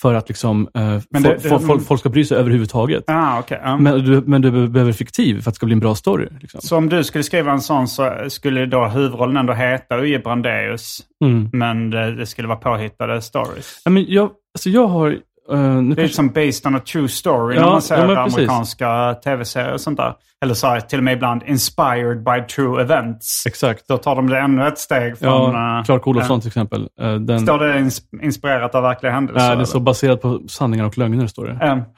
[0.02, 3.04] för att liksom, eh, Men fo- det- det- fo- folk, ska bry sig överhuvudtaget.
[3.06, 3.76] Ah, okay, ja.
[3.76, 6.28] Men, du, men du behöver fiktiv för att det ska bli en bra story.
[6.40, 6.60] Liksom.
[6.60, 11.00] Så om du skulle skriva en sån så skulle då huvudrollen ändå heta Uje Brandeus.
[11.24, 11.48] Mm.
[11.52, 13.82] Men det, det skulle vara påhittade stories.
[13.84, 15.18] Ja, men jag, alltså jag har...
[15.58, 18.34] nu Det är som based on a true story Ja, när man ja, ser precis.
[18.38, 20.14] amerikanska tv-serier och sånt där.
[20.44, 23.46] Eller så här, till och med ibland inspired by true events.
[23.46, 23.88] exakt.
[23.88, 25.28] Då tar de det ännu ett steg från...
[25.54, 26.88] Ja, eh, Clark Olofsson till exempel.
[27.00, 29.48] eh, den, Står det ins- inspirerat av verkliga händelser?
[29.48, 29.84] nej, det är så eller?
[29.84, 31.66] baserat på sanningar och lögner, står det.
[31.66, 31.78] Eh,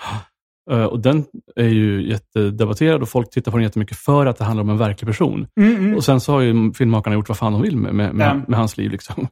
[0.71, 1.25] Eh, och den
[1.57, 4.79] är ju jättedebatterad och folk tittar på den jättemycket för att det handlar om en
[4.79, 5.47] verklig person.
[5.61, 5.95] mm, mm.
[5.97, 8.41] Och sen så har ju filmmakarna gjort vad fan de vill med, med, med, Ja.
[8.49, 8.91] med hans liv.
[8.91, 9.27] Liksom.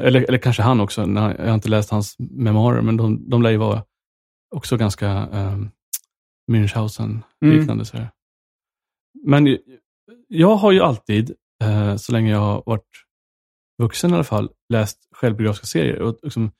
[0.00, 1.00] Eller, eller kanske han också.
[1.00, 3.84] Jag har inte läst hans memoarer, men de, de lär ju vara
[4.54, 5.58] också ganska eh,
[6.52, 7.84] Münchhausen-liknande.
[7.92, 8.10] här.
[9.24, 9.58] Men
[10.28, 12.88] jag har ju alltid, eh, så länge jag har varit
[13.82, 16.02] vuxen i alla fall, läst självbiografiska serier.
[16.02, 16.50] Och liksom,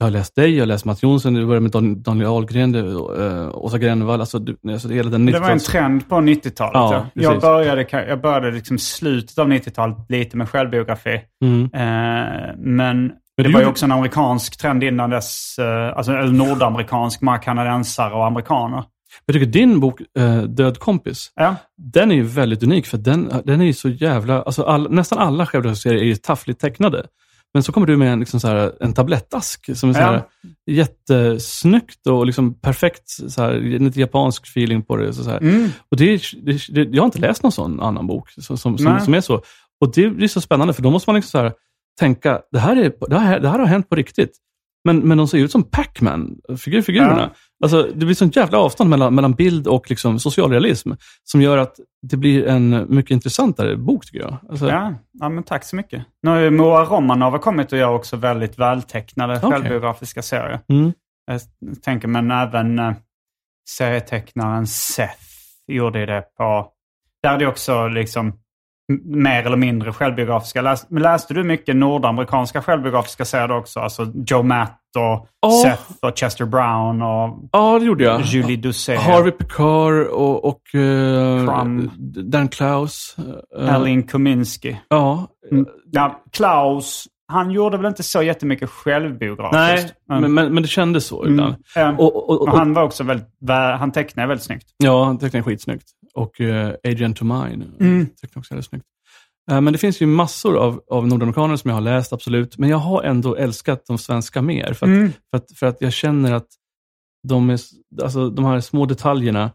[0.00, 2.72] jag har läst dig, jag har läst Mats Jonsson, det började med Dan- Daniel Ahlgren,
[2.72, 5.64] det, uh, Åsa Grönvall, alltså, du- alltså hela den Det var en 90-tals...
[5.64, 6.72] trend på 90-talet.
[6.74, 11.20] Ja, Ja, jag började, jag började liksom slutet av 90-talet lite med självbiografi.
[11.44, 11.62] Mm.
[11.64, 15.58] Eh, men det du var ju också en amerikansk trend innan dess.
[15.58, 18.84] Eh, alltså nordamerikansk, många kanadensare och amerikaner.
[19.26, 20.00] Jag tycker din bok,
[20.48, 24.42] Död kompis, Ja, den är ju väldigt unik för den, den är ju så jävla,
[24.42, 27.06] alltså all, nästan alla självbiografiska är ju taffligt tecknade.
[27.54, 30.22] Men så kommer du med en, liksom så här, en tablettask som är så här,
[30.70, 35.12] jättesnyggt och liksom perfekt, så här, lite japansk feeling på det.
[35.12, 35.68] Så så mm.
[35.90, 38.78] Och det, är- det, det, jag har inte läst någon sån annan bok som, som,
[38.78, 39.34] som, som är så.
[39.80, 41.52] Och det blir så spännande för då måste man liksom så här,
[42.00, 44.32] tänka, det här, är, det, här, det här har hänt på riktigt.
[44.84, 47.30] Men, men de ser ut som Pac-Man, figur, figurerna.
[47.62, 50.92] Alltså, det blir sånt jävla avstånd mellan, mellan bild och liksom socialrealism
[51.24, 54.36] som gör att det blir en mycket intressantare bok tycker jag.
[54.50, 54.94] Alltså, ja.
[55.12, 56.04] ja, men tack så mycket.
[56.22, 59.50] Nu har ju Moa Romanova kommit och gör också väldigt vältecknade Okej.
[59.50, 60.60] självbiografiska serier.
[60.68, 60.92] Mm.
[61.26, 61.40] Jag
[61.82, 62.92] tänker, men även eh,
[63.68, 65.20] serietecknaren Seth
[65.66, 66.68] gjorde ju det på...
[67.22, 68.32] Där är det också liksom
[69.04, 70.62] mer eller mindre självbiografiska.
[70.62, 73.80] Läs, läste du mycket nordamerikanska självbiografiska serier också?
[73.80, 75.50] Alltså Joe Matt och Ja.
[75.62, 78.20] Seth och Chester Brown och Ja, det gjorde jag.
[78.22, 79.00] Julie Doucet.
[79.00, 81.90] Harvey Picard och, och eh, Crumb.
[82.30, 83.16] Dan Klaus.
[83.58, 84.80] eh, Erling Kominski.
[84.88, 85.26] Ja.
[85.50, 85.66] Mm.
[85.90, 89.94] Ja, Klaus, han gjorde väl inte så jättemycket självbiografiskt.
[90.08, 91.32] Nej, men, men, men det kändes så Mm.
[91.34, 91.54] ibland.
[91.76, 94.66] Eh, Och, och, och, han var också väldigt, vä- han tecknade väldigt snyggt.
[94.76, 95.84] Ja, han tecknar skitsnyggt.
[96.14, 98.06] Och uh, Adrian to Mine Mm.
[98.20, 98.84] tecknar också väldigt snyggt.
[99.50, 102.58] Eh, men det finns ju massor av, av nordamerikaner som jag har läst, absolut.
[102.58, 104.72] Men jag har ändå älskat de svenska mer.
[104.72, 105.12] För att, Mm.
[105.30, 106.46] för att, för att jag känner att
[107.28, 107.60] de, är,
[108.02, 109.50] alltså, de här små detaljerna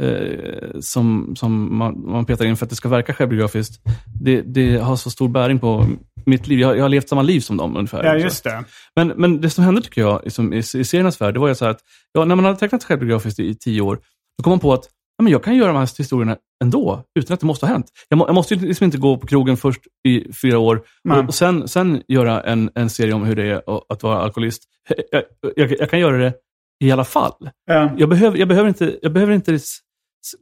[0.00, 3.80] eh, som, som man, man petar in för att det ska verka självbiografiskt,
[4.20, 5.86] det, det har så stor bäring på
[6.26, 6.60] mitt liv.
[6.60, 8.04] Jag, jag har levt samma liv som dem ungefär.
[8.04, 8.64] Ja, just det.
[8.96, 11.54] Men, men det som hände tycker jag liksom, i, i seriernas värld, det var ju
[11.54, 11.80] så här att
[12.12, 13.98] ja, när man hade tecknat självbiografiskt i, i tio år,
[14.38, 17.34] då kom man på att ja, men jag kan göra de här historierna ändå, utan
[17.34, 17.86] att det måste ha hänt.
[18.08, 21.34] Jag, må, jag måste liksom inte gå på krogen först i fyra år och, och
[21.34, 24.62] sen, sen göra en, en serie om hur det är att- vara alkoholist.
[25.10, 25.22] Jag,
[25.56, 26.34] jag, jag kan göra det
[26.84, 27.50] i alla fall.
[27.66, 27.90] Ja.
[27.96, 29.58] Jag behöver, jag behöver inte, jag behöver inte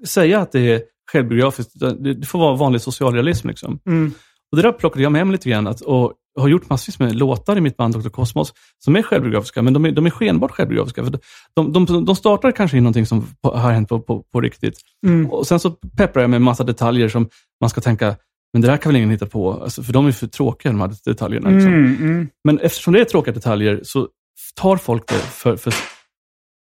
[0.07, 0.83] säga att det är
[1.13, 3.49] självbiografiskt, det, det får vara vanlig socialrealism.
[3.49, 3.79] Liksom.
[3.87, 4.13] Mm.
[4.51, 5.67] Och det där plockade jag med mig lite grann.
[5.67, 8.09] Att, och har gjort massvis med låtar i mitt band Dr.
[8.09, 11.05] Cosmos som är självbiografiska, men de är, de är skenbart självbiografiska.
[11.05, 11.19] För
[11.55, 14.75] de, de, de startar kanske i någonting som har hänt på, på, på riktigt.
[15.07, 15.31] Mm.
[15.31, 17.29] Och Sen så pepprar jag med massa detaljer som
[17.61, 18.17] man ska tänka,
[18.53, 19.53] men det där kan väl ingen hitta på?
[19.53, 21.51] Alltså, för de är för tråkiga, de här detaljerna.
[21.51, 21.73] Liksom.
[21.73, 22.29] Mm, mm.
[22.45, 24.09] Men eftersom det är tråkiga detaljer så
[24.55, 25.57] tar folk det för...
[25.57, 25.75] för...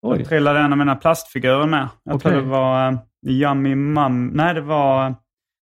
[0.03, 0.18] Oj.
[0.18, 1.88] Jag trillade en av mina plastfigurer med.
[2.05, 2.33] Jag okay.
[2.33, 4.27] tror det var uh, Yummy Mum.
[4.27, 5.14] Nej, det var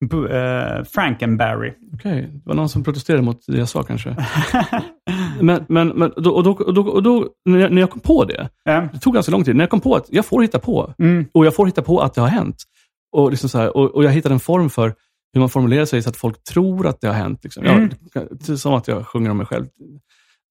[0.04, 1.74] uh, Frankenberry.
[1.94, 2.22] Okej, okay.
[2.22, 4.16] det var någon som protesterade mot det jag sa kanske.
[5.42, 8.00] men men, men då, och då, och då, och då, när, jag, när jag kom
[8.00, 8.90] på det, mm.
[8.94, 10.94] det tog ganska lång tid, när jag kom på att jag får hitta på.
[11.00, 11.26] Mm.
[11.34, 12.64] Och jag får hitta på att det har hänt.
[13.12, 14.96] Och, liksom så här, och, och jag hittade en form för
[15.34, 17.44] hur man formulerar sig så att folk tror att det har hänt.
[17.44, 17.66] Liksom.
[17.66, 17.90] Mm.
[18.14, 19.66] Ja, som att jag sjunger om mig själv.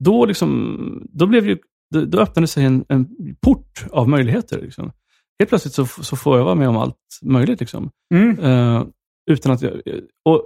[0.04, 1.58] Då, liksom, då, blev ju,
[1.90, 3.06] då, då öppnade sig en, en
[3.40, 4.60] port av möjligheter.
[4.60, 4.92] Liksom.
[5.38, 7.60] Helt plötsligt så, så får jag vara med om allt möjligt.
[7.60, 7.90] Liksom.
[8.14, 8.38] Mm.
[8.38, 8.84] Uh,
[9.28, 9.72] utan att jag...
[10.24, 10.42] Och,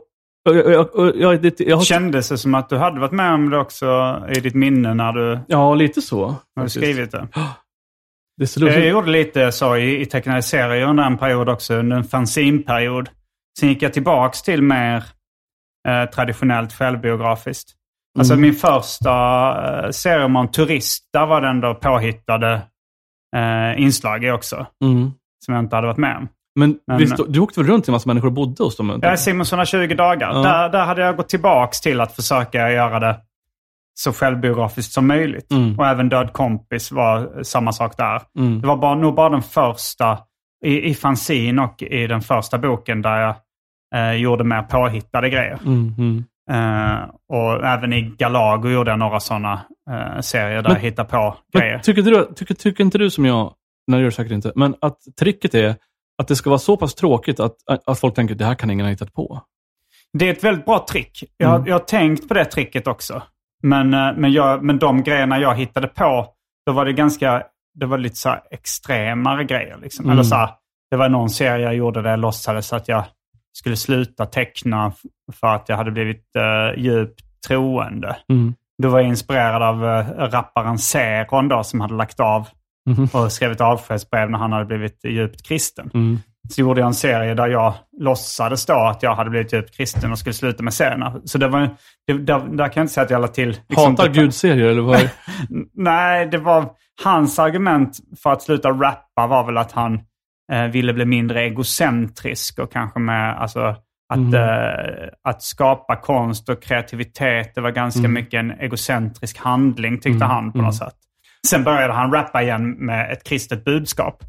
[0.49, 1.85] och, och, och jag, det, jag har...
[1.85, 5.13] Kändes det som att du hade varit med om det också i ditt minne när
[5.13, 5.41] du...
[5.49, 6.37] Ja, lite så.
[6.57, 7.29] Har du skrivit det?
[8.57, 12.05] det jag gjorde lite så i, i tecknade serier under en period också, under en
[12.05, 13.09] fanzinperiod.
[13.59, 15.05] Sen gick jag tillbaks till mer
[15.89, 17.73] eh, traditionellt självbiografiskt.
[18.19, 18.43] Alltså mm.
[18.43, 19.15] min första
[19.85, 22.63] eh, serie om en turist, där var det ändå påhittade
[23.37, 24.67] eh, inslag också.
[24.85, 25.11] Mm.
[25.45, 26.29] Som jag inte hade varit med om.
[26.55, 28.99] Men, Men visst, du åkte väl runt till en massa människor och bodde hos dem?
[29.03, 30.33] Ja, Simonsson 20 dagar.
[30.33, 30.43] Ja.
[30.43, 33.17] Där, där hade jag gått tillbaks till att försöka göra det
[33.95, 35.53] så självbiografiskt som möjligt.
[35.53, 35.79] Mm.
[35.79, 38.23] Och även Död kompis var samma sak där.
[38.39, 38.61] Mm.
[38.61, 40.19] Det var bara, nog bara den första
[40.65, 43.35] i, i fanzin och i den första boken där jag
[43.95, 45.59] eh, gjorde mer påhittade grejer.
[45.67, 46.25] Mm, mm.
[46.51, 49.61] Eh, och även i Galago gjorde jag några sådana
[49.91, 51.79] eh, serier där men, jag hittade på grejer.
[51.79, 53.53] Tycker, du, tycker, tycker inte du som jag,
[53.87, 55.77] nej det gör säkert inte, men att tricket är
[56.19, 58.71] att det ska vara så pass tråkigt att, att folk tänker att det här kan
[58.71, 59.43] ingen ha hittat på?
[60.13, 61.25] Det är ett väldigt bra trick.
[61.37, 61.67] Jag, mm.
[61.67, 63.23] jag har tänkt på det tricket också.
[63.63, 66.27] Men, eh, men, jag, men de grejerna jag hittade på,
[66.67, 67.43] då var det ganska
[67.75, 69.79] det var lite så extremare grejer.
[69.83, 70.05] Liksom.
[70.05, 70.13] Mm.
[70.13, 70.51] Eller så här,
[70.91, 73.05] det var någon serie jag gjorde där jag låtsades att jag
[73.53, 74.93] skulle sluta teckna
[75.41, 78.17] för att jag hade blivit uh, djupt troende.
[78.29, 78.55] Mm.
[78.83, 82.49] Då var jag inspirerad av uh, rapparen Seron då, som hade lagt av
[82.91, 83.09] mm.
[83.13, 85.91] och skrivit avskedsbrev när han hade blivit djupt kristen.
[85.95, 86.19] Mm.
[86.49, 90.13] Så gjorde jag en serie där jag låtsades då att jag hade blivit djupt kristen
[90.13, 91.21] och skulle sluta med serierna.
[91.25, 93.49] Så det var, det, där, där kan jag inte säga att jag la till...
[93.49, 95.09] Liksom, Hatar Gud-serier eller vad?
[95.73, 96.71] Nej, det var
[97.05, 100.01] hans argument för att sluta rappa var väl att han
[100.53, 103.77] eh, ville bli mindre egocentrisk och kanske med alltså,
[104.13, 104.35] att, mm.
[104.35, 107.55] eh, att skapa konst och kreativitet.
[107.55, 108.13] Det var ganska mm.
[108.13, 110.29] mycket en egocentrisk handling tyckte mm.
[110.29, 110.73] han på något mm.
[110.73, 110.97] sätt.
[111.47, 114.23] Sen började han rappa igen med ett kristet budskap.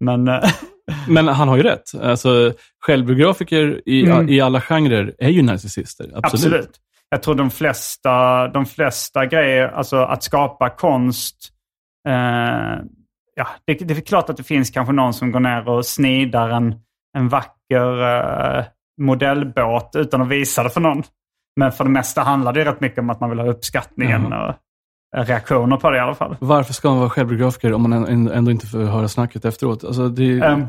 [0.00, 0.50] Men, eh,
[1.08, 1.94] Men han har ju rätt.
[2.02, 2.52] Alltså,
[2.86, 4.28] självbiografiker i, mm.
[4.28, 6.10] i alla genrer är ju narcissister.
[6.14, 6.54] Absolut.
[6.54, 6.70] Absolut.
[7.10, 11.36] Jag tror de flesta, de flesta grejer, alltså att skapa konst,
[12.08, 12.84] eh,
[13.34, 16.48] ja, det, det, är klart att det finns kanske någon som går ner och snidar
[16.48, 16.74] en,
[17.18, 18.02] en vacker
[18.58, 18.64] eh,
[19.00, 21.02] modellbåt utan att visa det för någon.
[21.56, 24.32] Men för det mesta handlar det rätt mycket om att man vill ha uppskattningen mm.
[24.32, 24.54] och
[25.16, 26.36] reaktioner på det i alla fall.
[26.40, 29.84] Varför ska man vara självbiografiker om man ändå inte får höra snacket efteråt?
[29.84, 30.66] Alltså det, um,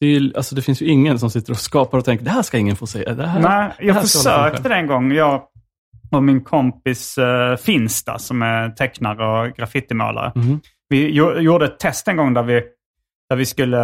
[0.00, 2.42] det, är, alltså det finns ju ingen som sitter och skapar och tänker det här
[2.42, 3.14] ska ingen få säga.
[3.14, 5.12] Det här, nej, jag försökte det en gång.
[5.12, 5.42] Jag
[6.12, 10.32] och min kompis uh, Finsta som är tecknare och graffitimålare.
[10.36, 10.60] Mm.
[10.88, 12.62] Vi gjorde ett test en gång där vi,
[13.28, 13.76] där, vi skulle,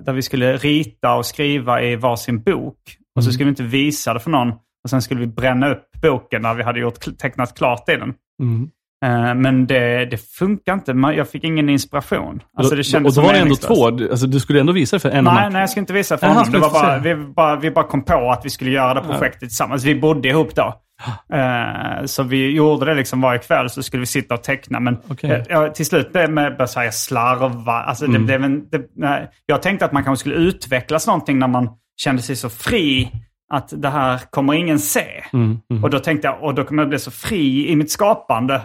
[0.00, 2.76] där vi skulle rita och skriva i varsin bok.
[3.16, 3.32] Och så mm.
[3.32, 4.52] skulle vi inte visa det för någon.
[4.84, 8.14] Och sen skulle vi bränna upp boken när vi hade gjort, tecknat klart i den.
[8.42, 8.70] Mm.
[9.04, 10.92] Eh, men det, det funkar inte.
[11.16, 12.42] Jag fick ingen inspiration.
[12.56, 13.86] Alltså det kändes och då var det ändå två.
[13.86, 16.18] Alltså du skulle ändå visa det för en Nej, nej jag skulle inte visa det
[16.18, 16.52] för nej, honom.
[16.52, 19.42] Det var bara, vi, bara, vi bara kom på att vi skulle göra det projektet
[19.42, 19.48] ja.
[19.48, 19.84] tillsammans.
[19.84, 20.74] Vi bodde ihop då.
[21.34, 24.80] Uh, så vi gjorde det liksom varje kväll så skulle vi sitta och teckna.
[24.80, 25.40] Men okay.
[25.40, 27.72] uh, till slut blev det med att säga slarva.
[27.72, 28.20] Alltså mm.
[28.20, 31.68] det blev en, det, uh, jag tänkte att man kanske skulle utvecklas någonting när man
[31.96, 33.12] kände sig så fri
[33.52, 35.24] att det här kommer ingen se.
[35.32, 35.84] Mm, mm.
[35.84, 38.60] Och då tänkte jag, och då kommer jag bli så fri i mitt skapande Eh,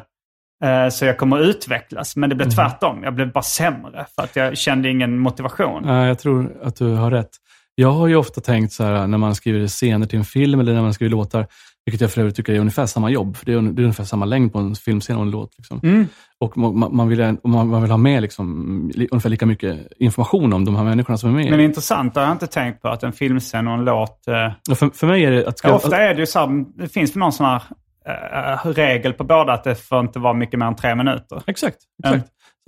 [0.91, 2.15] så jag kommer att utvecklas.
[2.15, 2.55] Men det blev mm.
[2.55, 3.03] tvärtom.
[3.03, 5.87] Jag blev bara sämre för att jag kände ingen motivation.
[5.87, 7.29] Jag tror att du har rätt.
[7.75, 10.73] Jag har ju ofta tänkt så här när man skriver scener till en film eller
[10.73, 11.47] när man skriver låtar,
[11.85, 13.37] vilket jag för övrigt tycker är ungefär samma jobb.
[13.37, 15.57] För det är, det är ungefär samma längd på en filmscen och en låt.
[15.57, 15.79] Liksom.
[15.83, 16.07] Mm.
[16.39, 20.75] Och man, man, vill, man, vill ha med liksom, ungefär lika mycket information om de
[20.75, 21.51] här människorna som är med.
[21.51, 24.27] Men intressant, har jag inte tänkt på, att en filmscen och en låt...
[24.27, 24.75] Eh...
[24.75, 25.59] För, för mig är det att...
[25.59, 27.63] Ska, ofta är det ju så här, det finns väl någon sån här
[28.07, 31.43] uh, regel på båda att det får inte vara mycket mer än tre minuter.
[31.47, 31.77] Exakt.
[32.03, 32.15] exakt.
[32.15, 32.27] Mm.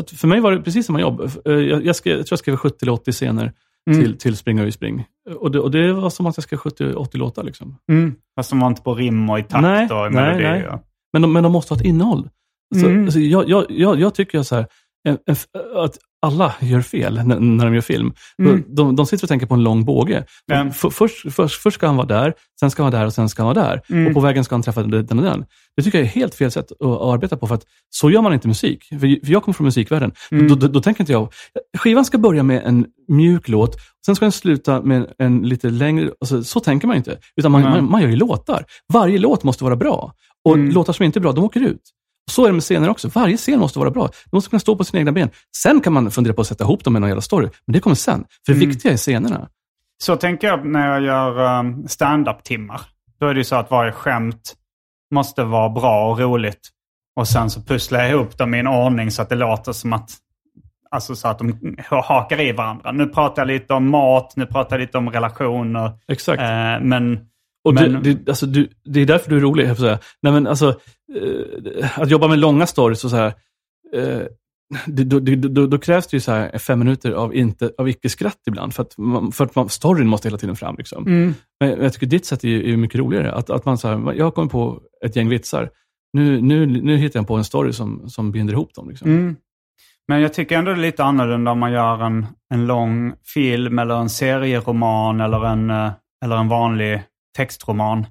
[0.10, 1.22] Så för mig var det precis samma jobb.
[1.46, 3.54] Eh, jag, jag, skrev, jag tror jag skrev 70 80 scener
[3.90, 4.04] mm.
[4.04, 5.06] till, till Spring och spring.
[5.36, 7.44] Och det, och det var som att jag skrev 70-80 låtar.
[7.44, 7.78] Liksom.
[7.92, 8.16] Mm.
[8.36, 10.44] Fast de var inte på rim och i takt nej, och melodi.
[10.44, 10.80] Nej, nej.
[11.14, 12.30] Men de, men de måste ha ett innehåll.
[12.76, 13.04] Mm.
[13.04, 14.68] alltså, jag, jag, jag, jag tycker så här,
[15.76, 18.14] att alla gör fel när, de gör film.
[18.42, 18.64] Mm.
[18.68, 20.26] De, de sitter och tänker på en lång båge.
[20.72, 23.30] För, först, först, först ska han vara där, sen ska han vara där och sen
[23.30, 23.82] ska han vara där.
[23.90, 24.08] Mm.
[24.08, 25.46] Och på vägen ska han träffa den och den.
[25.78, 28.34] Det tycker jag är helt fel sätt att, arbeta på, för att så gör man
[28.34, 28.84] inte musik.
[29.00, 30.12] För, jag kommer från musikvärlden.
[30.32, 30.48] Mm.
[30.48, 31.34] Då, då, då tänker inte jag,
[31.78, 36.12] skivan ska börja med en mjuk låt, sen ska den sluta med en, lite längre,
[36.20, 37.18] alltså, så tänker man inte.
[37.36, 38.66] Utan man, man, man gör ju låtar.
[38.94, 40.14] Varje låt måste vara bra.
[40.46, 40.70] Och Mm.
[40.70, 41.82] låtar som inte är bra, de åker ut.
[42.32, 43.08] Så är det med scener också.
[43.08, 44.08] Varje scen måste vara bra.
[44.08, 45.30] De måste kunna stå på sina egna ben.
[45.58, 47.50] Sen kan man fundera på att sätta ihop dem med någon jävla story.
[47.66, 48.26] Men det kommer sen.
[48.46, 48.70] För det Mm.
[48.70, 49.48] viktiga är scenerna.
[50.04, 52.82] Så tänker jag när jag gör um, stand-up-timmar.
[53.20, 54.54] Då är det ju så att varje skämt
[55.14, 56.70] måste vara bra och roligt.
[57.16, 59.94] Och sen så pusslar jag ihop dem i en ordning så att det låter som
[59.94, 60.10] att
[60.92, 62.92] Alltså så att de hakar i varandra.
[62.92, 65.92] Nu pratar jag lite om mat, nu pratar jag lite om relationer.
[66.08, 66.42] Exakt.
[66.42, 67.20] Eh, men
[67.68, 70.00] Och Men- du, det, alltså, du, det är därför du är rolig, jag säga.
[70.22, 70.68] Nej, men alltså,
[71.16, 73.34] eh, att jobba med långa stories och så här,
[73.96, 74.22] eh,
[74.86, 78.42] det, då, då, då krävs det ju så här fem minuter av, inte, av icke-skratt
[78.48, 80.76] ibland, för att, man, för att man, storyn måste hela tiden fram.
[80.78, 81.08] Liksom.
[81.08, 83.32] mm, Men jag tycker ditt sätt är, är mycket roligare.
[83.32, 85.70] Att, att man så här, jag kommit på ett gäng vitsar.
[86.14, 88.90] Nu, nu, nu hittar jag på en story som, som binder ihop dem.
[88.90, 89.12] Liksom.
[89.12, 89.36] mm.
[90.08, 93.80] Men jag tycker ändå det är lite annorlunda om man gör en, en lång film
[93.80, 95.92] eller en serieroman eller en, eh,
[96.26, 97.02] eller en vanlig
[97.38, 98.06] textroman.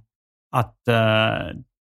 [0.52, 0.94] Att, eh,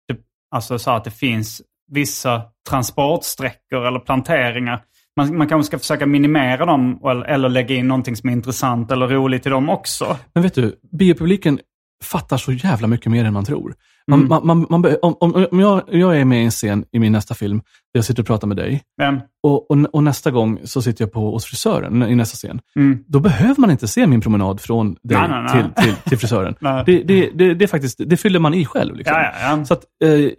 [0.07, 0.17] det,
[0.51, 4.83] alltså så att det finns vissa transportsträckor eller planteringar.
[5.17, 8.91] Man, man kanske ska försöka minimera dem eller, eller lägga in någonting som är intressant
[8.91, 10.17] eller roligt i dem också.
[10.33, 11.59] Men vet du, biopubliken
[12.03, 13.75] fattar så jävla mycket mer än man tror.
[14.07, 14.29] Man, Mm.
[14.29, 15.15] man, man, man, om
[15.51, 18.23] om, jag, jag är med i en scen i min nästa film, där jag sitter
[18.23, 21.45] och pratar med dig, Men, och, och, och nästa gång så sitter jag på hos
[21.45, 22.61] frisören i nästa scen.
[22.75, 25.63] mm, Då behöver man inte se min promenad från dig Nej, nej.
[25.75, 26.55] Till, till, till frisören.
[26.85, 28.95] Det, det, det, det, är faktiskt, det fyller man i själv.
[28.95, 29.15] Liksom.
[29.15, 29.65] ja, ja, ja.
[29.65, 30.31] Så att, eh,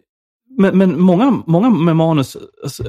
[0.59, 2.85] men men många, många med manus, alltså,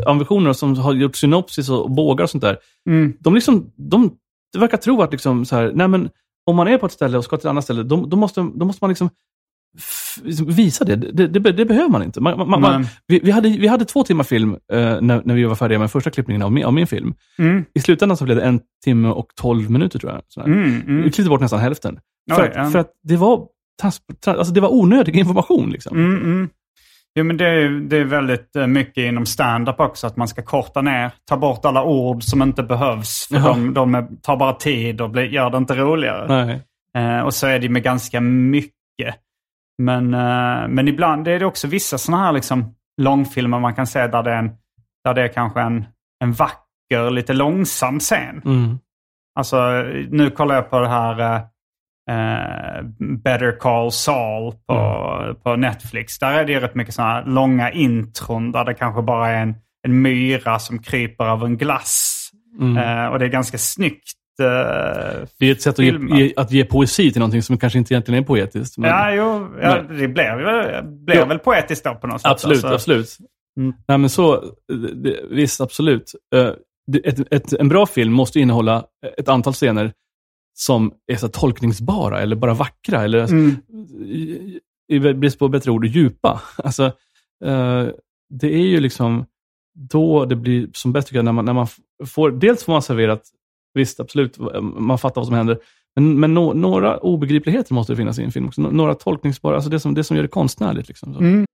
[0.53, 2.57] som har gjort synopsis och bågar och sånt där,
[2.89, 4.11] Mm, de, liksom, de
[4.57, 6.09] verkar tro att liksom så här, nej men,
[6.45, 8.41] om man är på ett ställe och ska till ett annat ställe, då, då, måste,
[8.55, 9.09] då måste man liksom
[10.47, 10.95] visa det.
[10.95, 11.39] Det, det.
[11.39, 12.21] det behöver man inte.
[12.21, 15.43] Man, man, man, vi, vi, hade, vi hade två timmar film eh, när, när vi
[15.43, 17.13] var färdiga med första klippningen av min, av min film.
[17.39, 20.21] mm, I slutändan så blev det en timme och tolv minuter tror jag.
[20.27, 20.47] Sådär.
[20.47, 21.03] mm, mm.
[21.03, 21.99] Vi klippte bort nästan hälften.
[22.35, 22.69] För, Oj, att, ja.
[22.69, 23.45] för att det var,
[23.81, 25.69] trans, trans, alltså det var onödig information.
[25.69, 25.97] Liksom.
[25.97, 26.49] Mm, mm.
[27.15, 30.41] Jo, men det är, det är väldigt eh, mycket inom stand-up också, att man ska
[30.41, 33.27] korta ner, ta bort alla ord som inte behövs.
[33.27, 33.47] För Jaha.
[33.47, 36.61] de, de är, tar bara tid och blir, gör det inte roligare.
[36.97, 39.15] Eh, och så är det med ganska mycket.
[39.77, 44.07] Men, eh, men ibland är det också vissa sådana här liksom, långfilmer man kan se
[44.07, 44.51] där det är, en,
[45.03, 45.85] där det är kanske en,
[46.23, 48.41] en vacker, lite långsam scen.
[48.45, 48.79] Mm.
[49.39, 51.41] Alltså, nu kollar jag på det här eh,
[52.09, 52.83] eh,
[53.23, 54.73] Better Call Saul på,
[55.23, 55.35] Mm.
[55.35, 56.19] på Netflix.
[56.19, 59.41] Där är det ju rätt mycket sådana här långa intron där det kanske bara är
[59.41, 59.55] en,
[59.87, 62.13] en myra som kryper av en glass.
[62.59, 62.77] Mm.
[62.77, 64.16] Eh, och det är ganska snyggt.
[64.39, 67.93] Eh, Det är ett sätt att ge, att ge poesi till någonting som kanske inte
[67.93, 68.77] egentligen är poetiskt.
[68.77, 68.89] Men...
[68.89, 70.37] Ja, jo, ja, det blev,
[71.05, 71.25] blev Ja.
[71.25, 72.31] väl poetiskt då på något sätt.
[72.31, 72.75] Absolut, alltså.
[72.75, 73.17] absolut.
[73.59, 73.73] Mm.
[73.87, 74.43] Nej, men så,
[75.03, 76.11] det, visst, absolut.
[76.35, 76.51] Eh,
[77.03, 78.85] Ett, ett, en bra film måste innehålla
[79.17, 79.93] ett antal scener
[80.57, 83.03] som är så tolkningsbara eller bara vackra.
[83.03, 83.55] Eller, alltså, Mm.
[84.01, 86.41] i, i brist på bättre ord, djupa.
[86.63, 86.83] Alltså,
[87.45, 87.85] eh,
[88.29, 89.25] det är ju liksom
[89.89, 91.67] då det blir som bäst, tycker jag, när man, när man
[92.07, 93.21] får, dels får man serverat,
[93.73, 94.37] visst, absolut,
[94.79, 95.57] man fattar vad som händer,
[95.95, 98.61] men, men nå- några obegripligheter måste det finnas i en film också.
[98.61, 100.87] Nå- Några tolkningsbara, alltså det som, det som gör det konstnärligt.
[100.87, 101.19] Liksom, så.
[101.19, 101.45] Mm.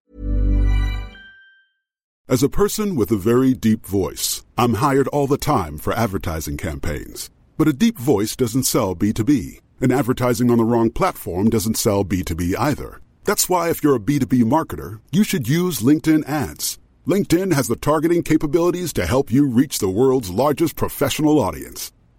[2.29, 6.57] As a person with a very deep voice, I'm hired all the time for advertising
[6.57, 7.29] campaigns.
[7.57, 12.05] But a deep voice doesn't sell B2B, and advertising on the wrong platform doesn't sell
[12.05, 13.01] B2B either.
[13.25, 16.79] That's why if you're a B2B marketer, you should use LinkedIn ads.
[17.07, 21.91] LinkedIn has the targeting capabilities to help you reach the world's largest professional audience.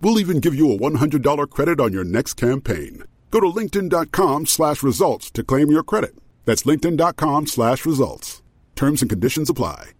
[0.00, 3.02] We'll even give you a $100 credit on your next campaign.
[3.30, 6.14] Go to linkedin.com slash results to claim your credit.
[6.44, 8.42] That's linkedin.com slash results.
[8.76, 9.90] Terms and conditions apply.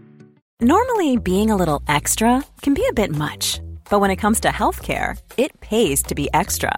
[0.62, 3.60] Normally, being a little extra can be a bit much,
[3.90, 6.78] but when it comes to healthcare, it pays to be extra.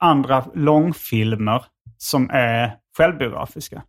[0.00, 1.64] andra långfilmer
[1.98, 3.82] som är självbiografiska?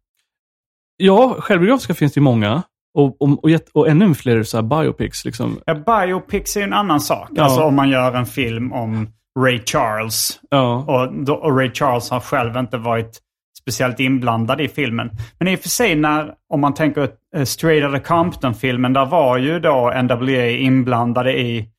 [0.98, 2.64] Ja, självbiografiska finns det ju många.
[2.94, 5.26] Och, och, och, och ännu fler så här biopics.
[5.26, 5.60] Liksom.
[5.66, 7.30] Ja, biopics är ju en annan sak.
[7.32, 7.44] Ja.
[7.44, 9.10] Alltså om man gör en film om
[9.40, 10.40] Ray Charles.
[10.50, 10.86] Ja.
[10.88, 13.20] Och, och Ray Charles har själv inte varit
[13.62, 15.10] speciellt inblandad i filmen.
[15.38, 17.02] Men i och för sig när, om man tänker
[17.38, 21.70] uh, Straight Outta Compton-filmen, där var ju då NWA inblandade i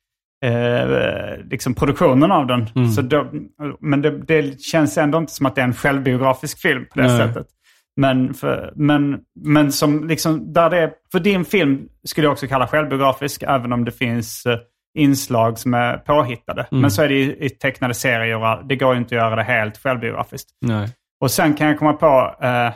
[0.43, 2.69] eh, liksom produktionen av den.
[2.75, 2.89] Mm.
[2.89, 3.31] Så då,
[3.79, 7.07] men det, det känns ändå inte som att det är en självbiografisk film på det
[7.07, 7.17] Nej.
[7.17, 7.47] sättet.
[7.95, 12.47] Men, för, men, men som liksom, där det är, för din film skulle jag också
[12.47, 14.57] kalla självbiografisk, även om det finns eh,
[14.97, 16.67] inslag som är påhittade.
[16.71, 16.81] Mm.
[16.81, 19.43] Men så är det i, i tecknade serier, det går ju inte att göra det
[19.43, 20.49] helt självbiografiskt.
[20.61, 20.89] Nej.
[21.21, 22.67] Och sen kan jag komma på, eh,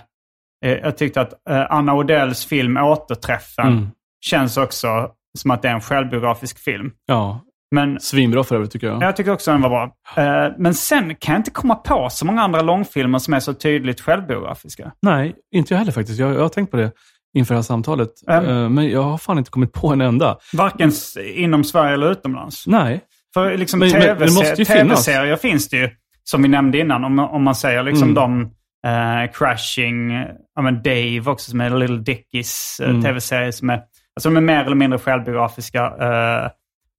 [0.66, 3.88] eh, jag tyckte att eh, Anna Odells film Återträffen Mm.
[4.26, 6.92] känns också som att det är en självbiografisk film.
[7.06, 7.42] Ja.
[7.72, 9.04] Men Svinbra för övrigt tycker jag.
[9.04, 9.84] jag tycker också den var bra.
[10.24, 13.54] Eh, men sen kan jag inte komma på så många andra långfilmer som är så
[13.54, 14.92] tydligt självbiografiska.
[15.02, 16.20] Nej, inte jag heller faktiskt.
[16.20, 16.92] Jag, jag har tänkt på det
[17.38, 18.10] inför det här samtalet.
[18.30, 18.74] Mm.
[18.74, 20.38] Men jag har fan inte kommit på en enda.
[20.54, 20.92] Varken
[21.36, 22.68] inom Sverige eller utomlands.
[22.68, 23.02] Nej.
[23.34, 25.90] För liksom tv-serier finns det ju,
[26.24, 27.04] som vi nämnde innan.
[27.04, 28.14] Om, om man säger liksom Mm.
[28.16, 28.42] de
[28.90, 30.12] eh, Crashing,
[30.56, 33.02] ja men Dave också som är Little Dickies uh, Mm.
[33.04, 33.74] tv-serier som är,
[34.16, 35.80] alltså de är mer eller mindre självbiografiska.
[35.86, 36.50] Eh,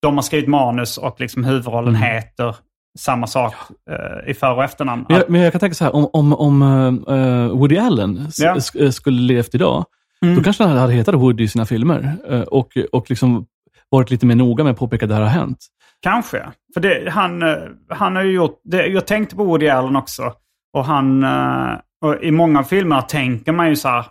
[0.03, 2.03] de har skrivit manus och liksom huvudrollen Mm.
[2.03, 2.57] heter
[2.99, 3.55] samma sak
[3.91, 5.05] eh, i för och efternamn.
[5.09, 6.63] Men jag, men jag kan tänka så här, om, om, om
[7.09, 8.57] eh, Woody Allen Ja.
[8.81, 9.85] eh, skulle levt idag,
[10.23, 10.35] Mm.
[10.37, 12.17] då kanske han hade hetat Woody i sina filmer.
[12.29, 13.47] eh, och och liksom
[13.91, 15.59] varit lite mer noga med att påpeka att det här har hänt.
[16.03, 16.43] Kanske.
[16.75, 17.43] För det, han,
[17.89, 18.61] han har gjort...
[18.65, 20.33] Det, jag tänkte på Woody Allen också.
[20.73, 21.23] Och han...
[21.25, 24.05] eh, Och I många filmer tänker man ju så här...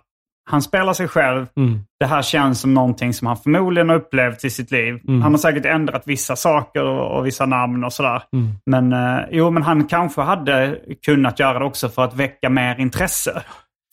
[0.50, 1.46] Han spelar sig själv.
[1.58, 1.80] Mm.
[2.00, 5.00] Det här känns som någonting som han förmodligen har upplevt i sitt liv.
[5.08, 5.22] Mm.
[5.22, 8.24] Han har säkert ändrat vissa saker och, och vissa namn och sådär.
[8.34, 8.50] Mm.
[8.66, 12.80] Men, eh, jo, men han kanske hade kunnat göra det också för att väcka mer
[12.80, 13.42] intresse.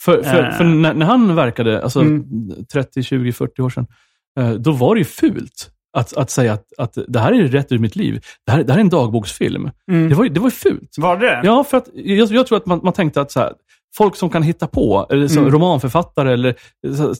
[0.02, 0.50] För, för, Eh.
[0.52, 2.24] för när, när han verkade, alltså Mm.
[2.72, 3.86] 30, 20, 40 år sedan,
[4.40, 7.72] eh, då var det ju fult att, att säga att, att det här är rätt
[7.72, 8.20] ur mitt liv.
[8.46, 9.70] Det här, det här är en dagboksfilm.
[9.90, 10.08] Mm.
[10.08, 10.94] Det, var, det var fult.
[10.98, 13.52] Var det Ja, för att jag, jag tror att man, man tänkte att så här,
[13.96, 15.50] folk som kan hitta på, eller så, Mm.
[15.52, 16.54] romanförfattare eller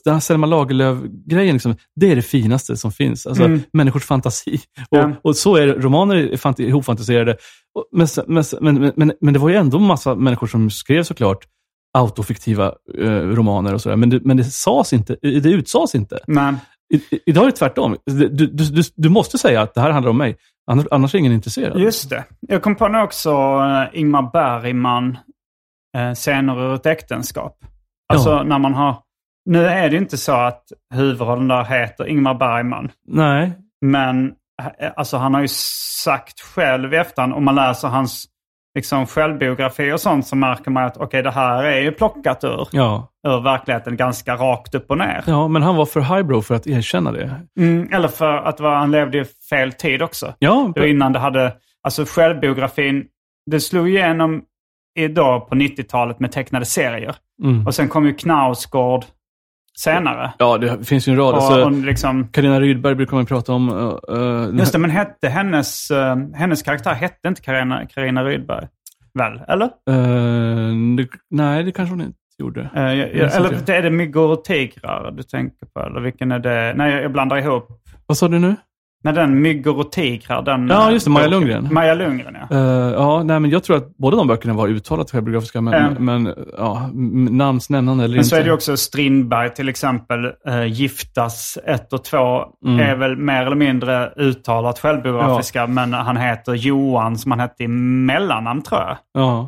[0.03, 3.25] den här Selma Lagerlöf-grejen, liksom, det är det finaste som finns.
[3.27, 3.59] Alltså Mm.
[3.73, 4.59] människors fantasi.
[4.89, 5.11] Och, Ja.
[5.21, 7.37] och så är det, romaner är fant- ihopfantiserade.
[7.91, 11.45] Men, men, men, men, men det var ju ändå massa människor som skrev såklart
[11.97, 13.95] autofiktiva eh, romaner och sådär.
[13.95, 16.19] Men det, men det sades inte, det utsades inte.
[16.27, 16.57] Men,
[16.93, 17.95] I, idag är det tvärtom.
[18.05, 20.35] Du, du, du, du måste säga att det här handlar om mig.
[20.71, 21.79] Annars, annars är ingen intresserad.
[21.79, 22.23] Just det.
[22.39, 25.17] Jag kom på nu också uh, Ingmar Bergman,
[26.15, 27.57] Scener ur ett äktenskap.
[28.13, 28.43] Alltså Ja.
[28.43, 28.95] när man har...
[29.49, 32.91] Nu är det inte så att huvudrollen där heter Ingmar Bergman.
[33.07, 33.51] Nej.
[33.81, 34.33] Men
[34.79, 35.47] eh, alltså, han har ju
[36.03, 38.25] sagt själv i efterhand, om man läser hans
[38.75, 42.67] liksom, självbiografi och sånt så märker man att okej, det här är ju plockat ur,
[42.71, 43.07] Ja.
[43.27, 45.23] ur verkligheten ganska rakt upp och ner.
[45.27, 47.35] ja, men han var för highbrow för att erkänna det.
[47.59, 50.33] Mm, eller för att va, han levde i fel tid också.
[50.39, 53.05] Ja, Det var innan det hade, alltså självbiografin,
[53.51, 54.43] det slog igenom
[54.95, 57.15] idag på 90-talet med tecknade serier.
[57.43, 57.67] mm.
[57.67, 59.05] Och sen kom ju Knausgård
[59.77, 60.33] senare.
[60.37, 61.35] ja det finns ju en rad.
[61.35, 63.69] Och, Alltså, liksom, Carina Rydberg brukar man prata om.
[63.69, 68.67] Uh, uh, just det, men hette hennes, eh, hennes karaktär hette inte Carina, Carina Rydberg?
[69.13, 69.65] Väl, eller?
[69.65, 72.69] uh, det, nej, det kanske hon inte gjorde.
[72.73, 73.75] Jag, Jag eller det.
[73.75, 75.79] är det Myggor och tigrar du tänker på?
[75.79, 76.73] Eller vilken är det?
[76.75, 77.67] Nej, jag, jag blandar ihop.
[78.07, 78.55] Vad sa du nu?
[79.05, 80.41] Nej, den Myggor och tigrar.
[80.41, 81.39] Den, Ja, eh, just det, Maja boken.
[81.39, 81.73] Lundgren.
[81.73, 82.55] Maja Lundgren, ja.
[82.57, 85.99] Uh, ja, nej, men jag tror att båda de böckerna var uttalat självbiografiska, men, Ja.
[85.99, 88.29] men ja, m- namns nämnande eller Men inte.
[88.29, 90.25] så är det ju också Strindberg till exempel.
[90.47, 92.79] Eh, Giftas 1 och 2 Mm.
[92.79, 95.67] är väl mer eller mindre uttalat självbiografiska.
[95.67, 98.97] Men han heter Johan som han hette i mellannamn tror jag.
[99.13, 99.45] Ja, Eh,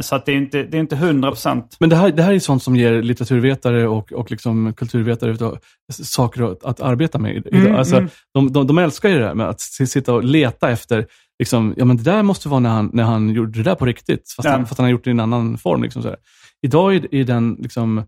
[0.00, 1.62] så att det är inte, det är inte 100%.
[1.80, 5.58] Men det här, det här är sånt som ger litteraturvetare och, och liksom kulturvetare
[5.92, 7.46] saker att, att arbeta med.
[7.52, 8.10] Mm, alltså, mm.
[8.34, 11.06] de, de, de älskar ju det här med att sitta och leta efter,
[11.38, 13.86] liksom, ja men det där måste vara när han, när han gjorde det där på
[13.86, 14.50] riktigt, fast, Ja.
[14.50, 15.82] han, fast han har gjort det i en annan form.
[15.82, 16.16] Liksom, så.
[16.62, 17.98] Idag är, är den liksom,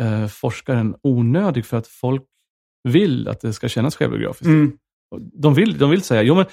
[0.00, 2.22] eh, forskaren onödig för att folk
[2.88, 4.46] vill att det ska kännas självbiografiskt.
[4.46, 4.72] Mm.
[5.32, 6.44] De, vill, de vill säga, jo men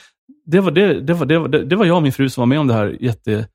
[0.45, 2.41] det var, det, det, var, det, var, det, det var jag och min fru som
[2.41, 3.47] var med om det här jätte,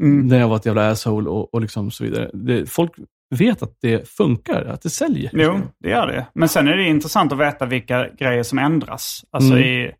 [0.00, 0.26] Mm.
[0.26, 2.30] när jag var ett jävla asshole och, och liksom så vidare.
[2.32, 2.92] Det, folk
[3.34, 5.30] vet att det funkar, att det säljer.
[5.34, 6.26] Jo, det gör det.
[6.34, 9.24] Men sen är det intressant att veta vilka grejer som ändras.
[9.30, 9.64] Alltså Mm.
[9.64, 9.92] i,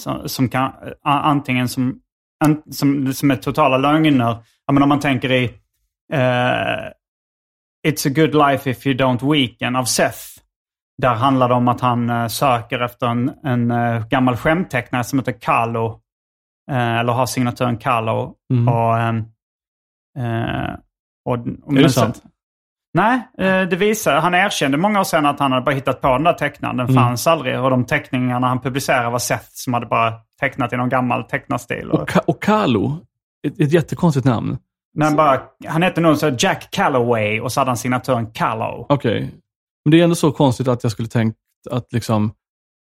[0.00, 0.72] som, som kan,
[1.02, 2.00] antingen som,
[2.70, 4.36] som, som är totala lögner.
[4.66, 5.44] Ja, men om man tänker i
[6.12, 6.90] eh,
[7.88, 10.18] It's a good life if you don't weaken av Seth.
[11.02, 15.18] Där handlar det om att han eh, söker efter en, en eh, gammal skämttecknare som
[15.18, 15.34] heter.
[16.70, 18.34] Eh, eller har signaturen Carlo.
[18.52, 18.68] Mm.
[18.68, 19.24] Och, ehm,
[20.18, 20.74] eh,
[21.24, 21.32] och,
[21.66, 22.22] och, Är det sant?
[22.94, 26.08] Nej, eh, det visar, han erkände många år sedan att han hade bara hittat på
[26.08, 26.76] den där tecknaren.
[26.76, 27.02] Den Mm.
[27.04, 27.60] fanns aldrig.
[27.60, 31.90] Och de teckningarna han publicerade var Seth som hade bara tecknat i någon gammal tecknarstil.
[31.90, 32.98] Och, Och, Ka- och Kalo,
[33.46, 34.58] ett, ett jättekonstigt namn.
[35.00, 38.86] han, bara, han hette nog så Jack Calloway och så hade han signaturen Callow.
[38.88, 39.34] Okej.
[39.84, 41.36] Men det är ändå så konstigt att jag skulle tänkt
[41.70, 42.32] att liksom,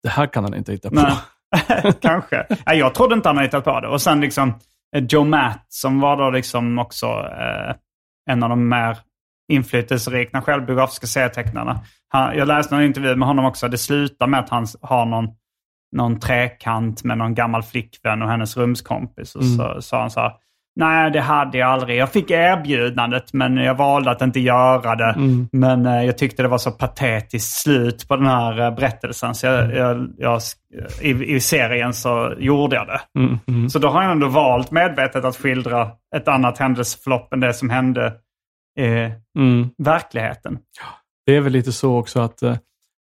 [0.02, 0.94] det här kan han inte hitta på.
[0.94, 2.46] Nej, kanske.
[2.66, 3.88] Nej, jag trodde inte han hade hittat på det.
[3.88, 4.54] Och sen liksom
[4.96, 7.06] Joe Matt som var då liksom också
[7.40, 7.74] eh,
[8.30, 8.98] en av de mer
[9.52, 11.80] inflytelserika självbiografiska serietecknarna.
[12.08, 13.68] Han, jag läste någon intervju med honom också.
[13.68, 15.28] Det slutar med att han har någon,
[15.96, 19.34] någon trekant med någon gammal flickvän och hennes rumskompis.
[19.34, 20.32] Och så sa han så här.
[20.80, 21.96] Nej, det hade jag aldrig.
[21.98, 25.14] Jag fick erbjudandet men jag valde att inte göra det.
[25.52, 29.34] Men eh, jag tyckte det var så patetiskt slut på den här eh, berättelsen.
[29.34, 30.40] Så jag, jag, jag,
[31.00, 33.00] i, i serien så gjorde jag det.
[33.20, 33.70] Mm, mm.
[33.70, 37.70] Så då har jag ändå valt medvetet att skildra ett annat händelseförlopp än det som
[37.70, 38.12] hände
[38.78, 39.70] i Mm.
[39.78, 40.58] verkligheten.
[41.26, 42.56] Det är väl lite så också att eh,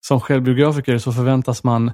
[0.07, 1.91] som självbiografiker så förväntas man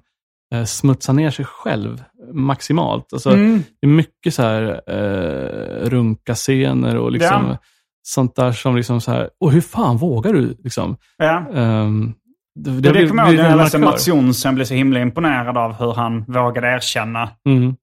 [0.54, 2.04] eh, smutsa ner sig själv
[2.34, 3.14] maximalt.
[3.14, 3.64] Alltså, Mm.
[3.82, 7.58] Det är mycket så här eh, runka-scener och liksom Ja.
[8.02, 10.58] sånt där som liksom så här, och hur fan vågar du?
[10.64, 10.98] Liksom?
[11.18, 11.46] Ja.
[11.54, 12.14] Um,
[12.56, 13.78] det, Det, det kommer jag ihåg när jag läste.
[13.78, 14.50] Mats Jonsson.
[14.50, 17.76] Jag blev så himla imponerad av hur han vågade erkänna Mm.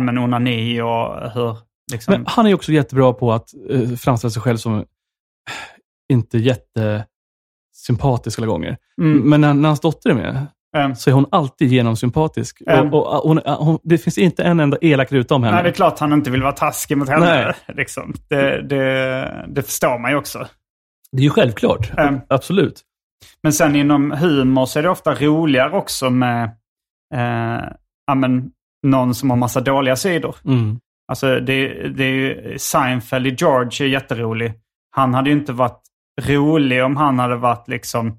[0.00, 1.56] men onani och hur...
[1.92, 4.84] Liksom, Men han är också jättebra på att eh, framställa sig själv som eh,
[6.12, 8.76] inte jättesympatisk alla gånger.
[9.02, 9.30] Mm.
[9.30, 10.46] Men när, när hans dotter är med
[10.76, 12.62] eh, så är hon alltid genomsympatisk.
[12.66, 12.94] Mm.
[12.94, 15.56] Och, och, hon, hon, det finns inte en enda elak ruta om henne.
[15.56, 17.54] nej, det är klart han inte vill vara taskig mot henne.
[17.68, 18.14] Liksom.
[18.28, 20.46] Det, det, det förstår man ju också.
[21.12, 21.98] Det är ju självklart.
[21.98, 22.20] Mm.
[22.28, 22.82] Absolut.
[23.42, 26.44] Men sen inom humor så är det ofta roligare också med
[27.14, 27.64] eh,
[28.06, 28.50] ja, men,
[28.86, 30.36] någon som har massa dåliga sidor.
[30.44, 30.78] Mm.
[31.08, 34.52] Alltså det, det är ju, Seinfeld i George är jätterolig.
[34.90, 35.80] Han hade ju inte varit
[36.20, 38.18] rolig om han hade varit liksom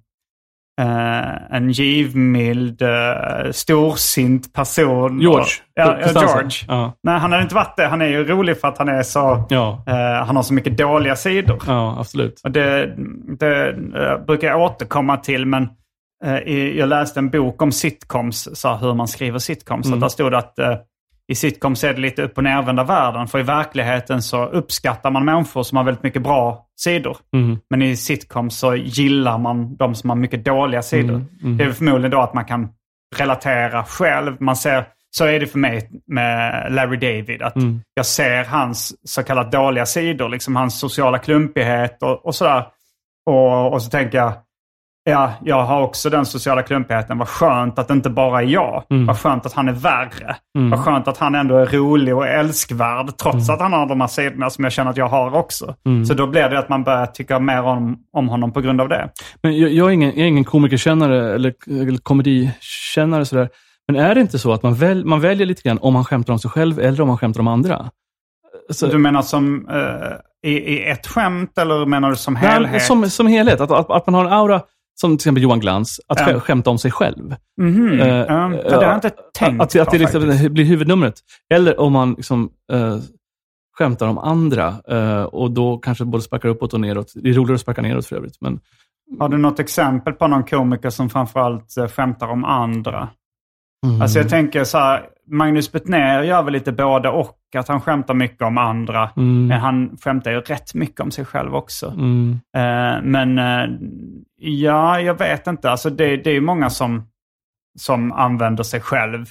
[0.82, 5.20] eh, en givmild, uh, storsint person.
[5.20, 5.42] George.
[5.42, 6.22] Och, ja, ja.
[6.22, 6.66] George.
[6.68, 6.94] Ja.
[7.04, 7.88] Nej, han hade inte varit det.
[7.88, 9.46] Han är ju rolig för att han är så...
[9.50, 9.84] Ja.
[9.88, 11.62] eh, han har så mycket dåliga sidor.
[11.68, 12.42] ja, absolut.
[12.44, 12.96] Och det,
[13.40, 15.68] det eh, brukar jag återkomma till, men
[16.26, 19.88] eh, i, jag läste en bok om sitcoms, så hur man skriver sitcoms.
[19.88, 20.00] Mm.
[20.00, 20.76] Där stod det att eh,
[21.28, 23.28] i sitcoms är det lite upp och nervända världen.
[23.28, 27.18] För i verkligheten så uppskattar man människor som har väldigt mycket bra sidor.
[27.34, 27.60] Mm.
[27.70, 31.16] Men i sitcoms så gillar man de som har mycket dåliga sidor.
[31.16, 31.58] Mm, mm.
[31.58, 32.70] Det är förmodligen då att man kan
[33.16, 34.42] relatera själv.
[34.42, 34.86] Man ser,
[35.18, 37.42] så är det för mig med Larry David.
[37.42, 37.82] Att Mm.
[37.94, 42.66] Jag ser hans så kallat dåliga sidor, liksom hans sociala klumpighet och, och sådär.
[43.26, 44.34] Och, och så tänker jag,
[45.10, 47.18] ja, jag har också den sociala klumpigheten.
[47.18, 48.84] Vad skönt att det inte bara är jag.
[48.90, 49.06] Mm.
[49.06, 50.36] Vad skönt att han är värre.
[50.58, 50.70] Mm.
[50.70, 54.08] Vad skönt att han ändå är rolig och älskvärd trots att han har de här
[54.08, 55.76] sidorna som jag känner att jag har också.
[55.86, 56.06] Mm.
[56.06, 58.90] Så då blir det att man börjar tycka mer om, om honom på grund av
[58.90, 59.10] det.
[59.44, 63.26] Men jag, jag, är ingen, jag är ingen komikerkännare eller, eller komedikännare.
[63.26, 63.50] Sådär.
[63.88, 66.34] Men är det inte så att man, väl, man väljer lite grann om man skämtar
[66.34, 67.90] om sig själv eller om man skämtar om andra?
[68.70, 72.84] Så, Du menar som eh, i, i ett skämt eller menar du som Nej, helhet?
[72.84, 73.62] som, som helhet.
[73.62, 74.62] Att, att, att man har en aura,
[74.96, 76.26] som till exempel Johan Glans, att Ja.
[76.26, 77.36] skä- skämta om sig själv.
[77.62, 78.00] Mhm.
[78.02, 81.14] Eh, ja, för det har jag inte tänkt Att, att på det liksom blir huvudnumret.
[81.54, 82.98] Eller om man liksom, eh,
[83.78, 87.12] skämtar om andra eh, och då kanske både sparkar uppåt och neråt.
[87.16, 88.38] Det är roligare att sparka neråt för övrigt.
[88.42, 88.60] Men,
[89.20, 93.10] Har du något exempel på någon komiker som framförallt skämtar om andra?
[93.86, 94.02] mm.
[94.02, 97.40] Alltså jag tänker så här, Magnus Betnér gör väl lite både och.
[97.56, 99.10] Att han skämtar mycket om andra.
[99.18, 99.48] Mm.
[99.48, 101.88] Men han skämtar ju rätt mycket om sig själv också.
[101.90, 102.40] Mm.
[102.58, 103.70] Eh, men eh,
[104.40, 105.72] ja, jag vet inte.
[105.72, 107.08] Alltså det, det är ju många som,
[107.80, 109.26] som använder sig själv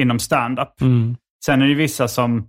[0.00, 0.80] inom stand-up.
[0.80, 1.16] Mm.
[1.44, 2.46] Sen är det vissa som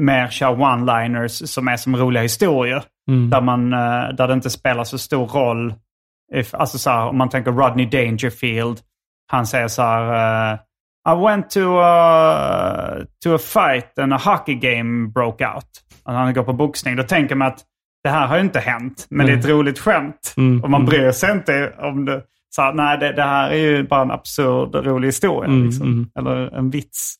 [0.00, 2.84] mer kör one-liners som är som roliga historier.
[3.08, 3.30] Mm.
[3.30, 5.74] Där, man, eh, där det inte spelar så stor roll.
[6.34, 8.80] If, alltså så här, om man tänker Rodney Dangerfield.
[9.26, 10.58] Han säger så här...
[11.08, 15.64] I went to a, to a fight and a hockey game broke out.
[16.02, 16.96] Alltså han går på boxning.
[16.96, 17.64] Då tänker man att
[18.04, 20.34] det här har ju inte hänt, men det är ett roligt skämt.
[20.36, 20.90] Mm, Och man mm.
[20.90, 22.22] bryr sig inte om det.
[22.56, 25.50] Så nej, det, det här är ju bara en absurd rolig historia.
[25.50, 25.86] Mm, liksom.
[25.86, 26.10] mm.
[26.18, 27.14] Eller en vits.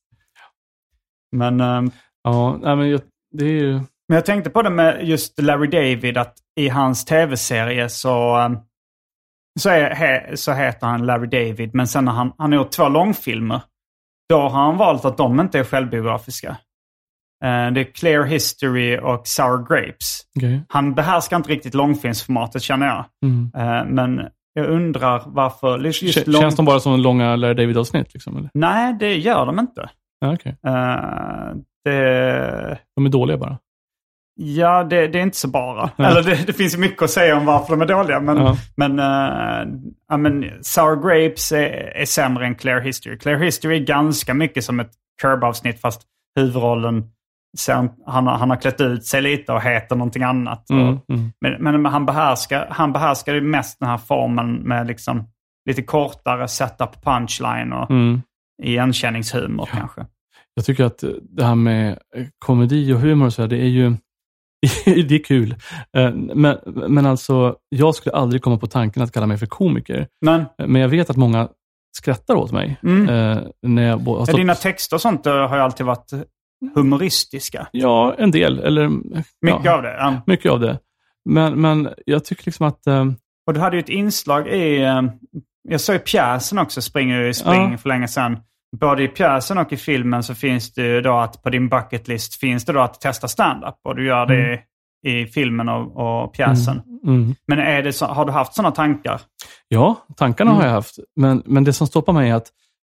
[1.36, 1.90] Men, ehm,
[2.24, 3.72] Ja, nej, men jag, det är ju...
[4.08, 8.58] men jag tänkte på det med just Larry David, att i hans tv-serie så, ehm,
[9.60, 11.74] så, är, så heter han Larry David.
[11.74, 13.60] Men sen när han, han har gjort två långfilmer,
[14.28, 16.48] då har han valt att de inte är självbiografiska.
[17.44, 20.20] Eh, det är Clear History och Sour Grapes.
[20.36, 20.62] Okej.
[20.68, 23.04] Han behärskar inte riktigt långfilmsformatet känner jag.
[23.24, 23.50] Mm.
[23.56, 24.20] Eh, Men
[24.52, 25.78] jag undrar varför...
[25.78, 26.42] Just K- lång...
[26.42, 28.14] Känns de bara som långa Larry David-avsnitt?
[28.14, 28.50] Liksom, eller?
[28.54, 29.90] Nej, det gör de inte.
[30.20, 30.56] Ja, okej.
[30.66, 32.78] Eh, det...
[32.96, 33.58] De är dåliga bara.
[34.36, 35.90] Ja, det, det är inte så bara.
[35.96, 36.04] Ja.
[36.06, 38.20] Eller det, det finns ju mycket att säga om varför de är dåliga.
[38.20, 38.56] Men, Ja.
[38.76, 39.74] men, eh,
[40.08, 43.18] ja, men Sour Grapes är, är sämre än Clear History.
[43.18, 44.90] Clear History är ganska mycket som ett
[45.22, 46.02] Curb-avsnitt fast
[46.36, 47.04] huvudrollen,
[47.58, 50.70] sen, han, har- han har klätt ut sig lite och heter någonting annat.
[50.70, 51.32] Mm, Och, mm.
[51.40, 55.28] men, men han behärskar, han behärskar mest den här formen med liksom
[55.68, 58.22] lite kortare setup punchline och Mm.
[58.62, 60.06] igenkänningshumor kanske.
[60.54, 61.98] Jag tycker att det här med
[62.38, 63.94] komedi och humor så här, det är ju
[65.08, 65.54] det är kul.
[65.96, 66.58] Eh, Men,
[66.88, 70.06] men alltså, jag skulle aldrig komma på tanken att kalla mig för komiker.
[70.20, 71.48] Men Men jag vet att många
[71.96, 72.76] skrattar åt mig.
[72.82, 73.08] Mm.
[73.08, 76.10] eh, När jag har stått, dina texter och sånt eh, har ju alltid varit
[76.74, 77.66] humoristiska.
[77.72, 78.58] Ja, en del.
[78.58, 78.88] Eller,
[79.42, 79.96] Mycket ja, av det.
[79.98, 80.20] Ja.
[80.26, 80.78] Mycket av det.
[81.24, 82.80] Men, men jag tycker liksom att...
[83.46, 84.78] Och du hade ju ett inslag i,
[85.68, 87.78] jag såg i pjäsen också, Springer i spring Ja.
[87.78, 88.38] för länge sedan.
[88.80, 92.08] Både i pjäsen och i filmen så finns det ju då att på din bucket
[92.08, 93.74] list finns det då att testa stand-up.
[93.84, 94.60] Och du gör det
[95.06, 96.80] i filmen och, och pjäsen.
[97.06, 97.34] mm.
[97.46, 99.20] Men är det så, har du haft sådana tankar?
[99.68, 100.60] Ja, tankarna Mm.
[100.60, 100.94] har jag haft.
[101.16, 102.46] Men, men det som stoppar mig är att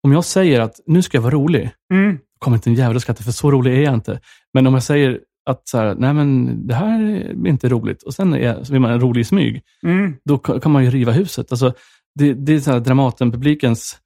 [0.03, 2.17] om jag säger att nu ska jag vara rolig, Mm.
[2.39, 4.19] kommer inte en jävel att skratta, för så rolig är jag inte.
[4.53, 5.19] Men om jag säger
[5.49, 8.81] att så här, nej men det här är inte roligt och sen är, så vill
[8.81, 10.15] man en rolig smyg, Mm.
[10.25, 11.51] då ka- kan man ju riva huset.
[11.51, 11.73] Alltså,
[12.15, 13.97] det, det är så här Dramaten-publikens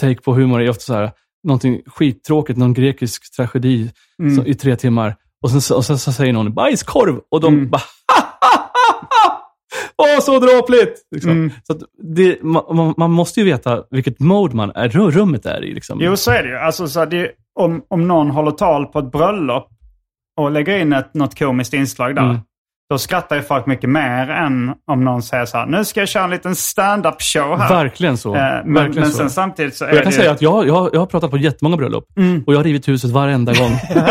[0.00, 1.10] take på humor är ofta så här,
[1.44, 3.90] någonting skittråkigt, någon grekisk tragedi
[4.22, 4.36] Mm.
[4.36, 5.16] så, i tre timmar.
[5.42, 7.70] Och sen, och sen så säger någon bajskorv och de Mm.
[7.70, 7.82] bara
[9.98, 11.02] Åh, så dråpligt!
[11.10, 11.30] Liksom.
[11.30, 11.50] Mm.
[11.62, 11.78] Så
[12.16, 15.74] det, man, man- man måste ju veta vilket mode man är, rummet är i.
[15.74, 15.98] Liksom.
[16.02, 16.56] Jo, så är det ju.
[16.56, 17.30] Alltså, så det,
[17.60, 19.68] om, om någon håller tal på ett bröllop
[20.36, 22.22] och lägger in ett, något komiskt inslag där.
[22.22, 22.36] Mm.
[22.90, 26.08] Då skrattar ju folk mycket mer än om någon säger så här, nu ska jag
[26.08, 27.68] köra en liten stand-up show här.
[27.68, 28.34] Verkligen så.
[28.34, 29.16] Eh, men Verkligen men så.
[29.18, 31.30] sen samtidigt så är Och jag kan det säga att jag, jag, jag har pratat
[31.30, 32.44] på jättemånga bröllop Mm.
[32.46, 33.70] och jag har rivit huset varenda gång.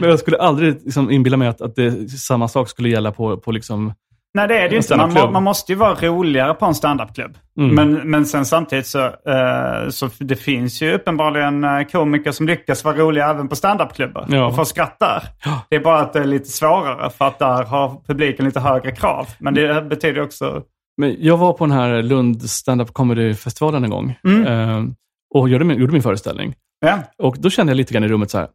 [0.00, 3.36] Men jag skulle aldrig liksom inbilla mig att, att det, samma sak skulle gälla på,
[3.36, 3.92] på liksom...
[4.34, 4.96] Nej, det är det ju inte.
[4.96, 7.38] Man, man måste ju vara roligare på en standupklubb.
[7.58, 7.74] Mm.
[7.74, 12.84] Men, men sen samtidigt så, eh, så det finns ju uppenbarligen eh, komiker som lyckas
[12.84, 14.26] vara roliga även på standupklubbar.
[14.28, 14.46] Ja.
[14.46, 15.22] Och få skratt där.
[15.70, 18.90] Det är bara att det är lite svårare för att där har publiken lite högre
[18.92, 19.26] krav.
[19.38, 20.62] Men det betyder också...
[21.00, 24.46] Men jag var på den här Lund stand-up comedy-festivalen en gång Mm.
[24.46, 24.84] eh,
[25.34, 26.54] och gjorde min, gjorde min föreställning.
[26.80, 26.98] Ja.
[27.18, 28.48] Och då kände jag lite grann i rummet så här,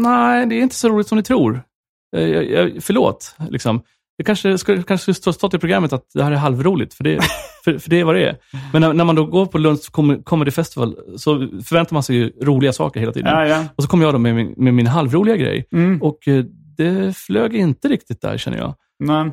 [0.00, 1.62] nej, det är inte så roligt som ni tror.
[2.10, 3.82] Jag, jag, förlåt, liksom.
[4.18, 7.18] Det kanske skulle, kanske skulle stått i programmet att det här är halvroligt, för det,
[7.64, 8.36] för, för det är vad det är.
[8.72, 12.16] Men när, när man då går på Lunds Com- Comedy Festival så förväntar man sig
[12.16, 13.32] ju roliga saker hela tiden.
[13.32, 13.64] Ja, ja.
[13.76, 15.68] Och så kom jag då med min, med min halvroliga grej.
[15.72, 16.02] Mm.
[16.02, 16.44] Och eh,
[16.76, 18.74] det flög inte riktigt där, känner jag.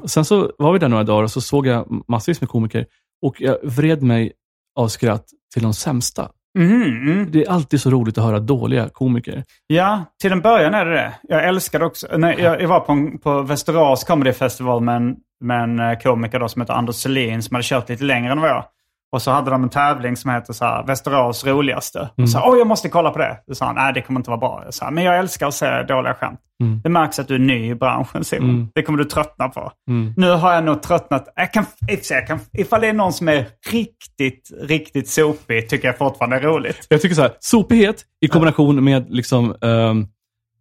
[0.04, 2.86] Och Sen så var vi där några dagar och så såg jag massvis med komiker
[3.22, 4.32] och jag vred mig
[4.80, 6.30] av skratt till de sämsta.
[6.58, 6.82] Mhm,
[7.12, 7.32] mm.
[7.32, 9.44] Det är alltid så roligt att höra dåliga komiker.
[9.68, 11.14] Ja, till en början är det det.
[11.24, 12.08] Jag älskade också...
[12.18, 16.40] Nej, jag, var på, en- på Västerås Comedy Festival med en, med en eh, komiker
[16.40, 18.66] då som heter Anders Selin som hade kört lite längre än vad jag.
[19.14, 22.10] Och så hade de en tävling som heter så här, Västerås roligaste.
[22.18, 23.38] Och så åh jag måste kolla på det.
[23.48, 24.62] Då sa han, nej det kommer inte vara bra.
[24.66, 26.40] Jag sa, men jag älskar att se dåliga skämt.
[26.64, 26.82] Mm.
[26.84, 28.50] Det märks att du är ny i branschen Simon.
[28.50, 28.68] Mm.
[28.76, 29.72] Det kommer du tröttna på.
[29.90, 30.14] Mm.
[30.18, 31.34] Nu har jag nog tröttnat.
[31.36, 31.66] Jag kan,
[32.10, 36.42] jag kan, ifall det är någon som är riktigt, riktigt sopig tycker jag fortfarande är
[36.42, 36.88] roligt.
[36.90, 40.08] Jag tycker så här, sopighet i kombination med liksom, ehm,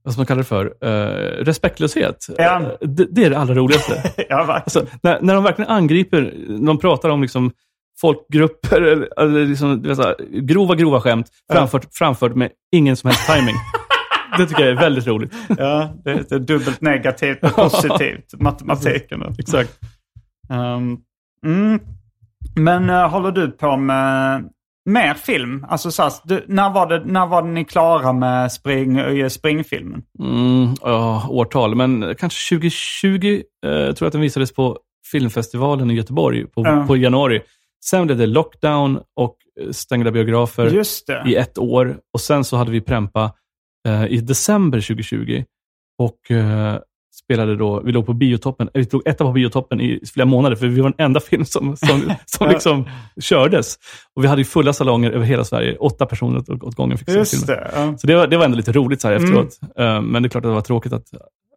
[0.05, 2.27] vad ska man kalla det för, uh, respektlöshet.
[2.39, 2.61] Ja.
[2.61, 4.03] Eh, det, det är det allra roligaste.
[4.29, 6.35] ja, alltså, när, när de verkligen angriper,
[6.67, 7.53] de pratar om liksom
[8.01, 13.09] folkgrupper, eller, eller liksom, vet, så här, grova, grova skämt framfört, framfört med ingen som
[13.09, 13.55] helst timing.
[14.39, 15.35] det tycker jag är väldigt roligt.
[15.59, 19.21] Ja, det är dubbelt negativt och positivt, matematiken.
[19.21, 19.33] då.
[19.39, 19.79] Exakt.
[20.51, 20.99] Um,
[21.47, 21.81] mm.
[22.57, 24.45] Men uh, håller du på med
[24.91, 25.67] mer film?
[25.69, 30.03] Alltså så här, du, när, var det, när var ni klara med spring, eh, springfilmen?
[30.19, 34.79] Mm, ja, årtal, men kanske 2020 eh, tror jag att den visades på
[35.13, 36.85] filmfestivalen i Göteborg på, Ja.
[36.87, 37.41] på januari.
[37.85, 40.67] Sen blev det lockdown och eh, stängda biografer
[41.29, 41.97] i ett år.
[42.15, 43.33] Och sen så hade vi Prempa
[43.89, 45.45] eh, i december 2020.
[45.99, 46.79] Och eh,
[47.25, 50.57] spelade då, vi låg på biotoppen, eh, vi låg etta på biotoppen i flera månader,
[50.57, 52.89] för vi var den enda film som, som, som liksom
[53.21, 53.77] kördes.
[54.17, 55.77] Och vi hade ju fulla salonger över hela Sverige.
[55.77, 57.47] Åtta personer åt, åt gången fick se Just filmen.
[57.47, 57.71] det.
[57.75, 57.99] Ja.
[57.99, 59.25] Så det var, det var ändå lite roligt så här Mm.
[59.29, 59.59] efteråt.
[59.79, 61.07] Eh, men det är klart att det var tråkigt att...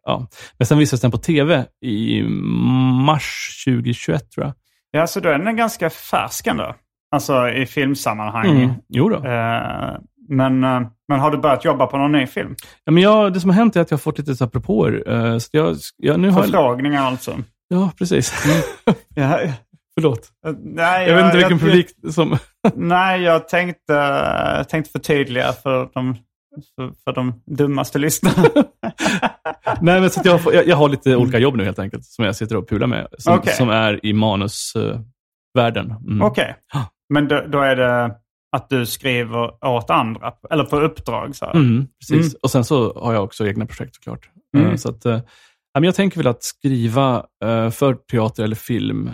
[0.04, 0.26] Ja.
[0.58, 2.22] Men sen visades den på tv i
[3.06, 4.54] mars 2021, tror jag.
[4.96, 6.74] Ja, så då är den ganska färsk ändå.
[7.10, 8.62] Alltså i filmsammanhang.
[8.62, 8.74] Mm.
[8.88, 9.16] Jo då.
[9.16, 9.96] Eh,
[10.28, 12.54] men, eh, men har du börjat jobba på någon ny film?
[12.84, 15.02] Ja, men jag, det som har hänt är att jag har fått lite så propåer.
[15.14, 17.38] Eh, så jag, jag, nu har jag, Förfrågningar alltså?
[17.68, 18.44] ja, precis.
[19.14, 19.38] Ja,
[19.94, 20.28] Förlåt.
[20.46, 22.38] eh, nej, Jag vet inte vilken jag, publik som...
[22.74, 26.14] Nej, jag tänkte, tänkte förtydliga för de,
[26.76, 28.48] för, för de dummaste lyssnarna.
[29.80, 32.36] Nej, men så jag, jag, jag har lite olika jobb nu helt enkelt, som jag
[32.36, 33.06] sitter och pular med.
[33.18, 33.52] Som, Okej.
[33.54, 35.90] som är i manusvärlden.
[36.06, 36.22] Mm.
[36.22, 36.56] Okej.
[37.14, 38.14] Men då, då är det
[38.56, 41.36] att du skriver åt andra, eller på uppdrag?
[41.36, 41.50] Så.
[41.50, 42.26] Mm, precis.
[42.26, 42.38] Mm.
[42.42, 44.30] Och sen så har jag också egna projekt såklart.
[44.56, 44.70] Mm.
[44.70, 45.04] Eh, Så att,
[45.74, 49.10] men jag tänker väl att skriva eh, för teater eller film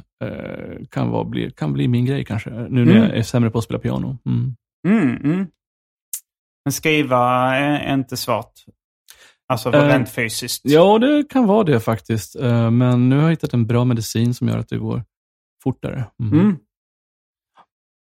[0.91, 2.51] kan, vara, bli, kan bli min grej kanske.
[2.51, 2.97] Nu när Mm.
[3.03, 4.18] jag är sämre på att spela piano.
[4.26, 4.55] Mm.
[4.89, 5.47] Mm, mm.
[6.64, 7.18] Men skriva
[7.57, 8.53] är, är inte svårt?
[9.53, 10.61] Alltså Eh, rent fysiskt?
[10.65, 12.37] Ja, det kan vara det faktiskt.
[12.41, 15.05] Eh, Men nu har jag hittat en bra medicin som gör att det går
[15.65, 16.05] fortare.
[16.23, 16.41] Mm.
[16.41, 16.57] Mm.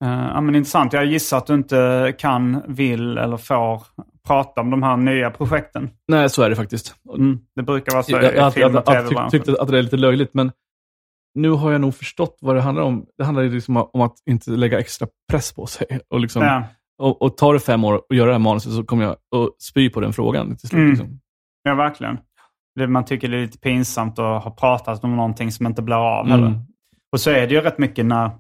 [0.05, 0.93] Eh, ja, men intressant.
[0.93, 3.83] Jag gissar att du inte kan, vill eller får
[4.27, 5.91] prata om de här nya projekten.
[6.09, 6.95] Nej, så är det faktiskt.
[7.15, 7.39] Mm.
[7.57, 9.31] Det brukar vara så Jag, jag, i alltid- film jag, och har alltid tyckt, tv-branschen.
[9.31, 10.53] tyckt att det är lite löjligt, men
[11.35, 13.07] nu har jag nog förstått vad det handlar om.
[13.19, 15.87] Det handlar liksom om att inte lägga extra press på sig.
[16.11, 16.65] Och, liksom, Ja.
[16.99, 19.63] och, och tar det fem år att göra det här manuset så kommer jag att
[19.63, 20.79] spy på den frågan till slut.
[20.79, 20.91] Mm.
[20.91, 21.21] Liksom.
[21.67, 22.19] Ja, verkligen.
[22.89, 26.27] Man tycker det är lite pinsamt att ha pratat om någonting som inte blir av.
[26.27, 26.39] Mm.
[26.39, 26.61] Eller?
[27.12, 28.31] Och så är det ju rätt mycket när,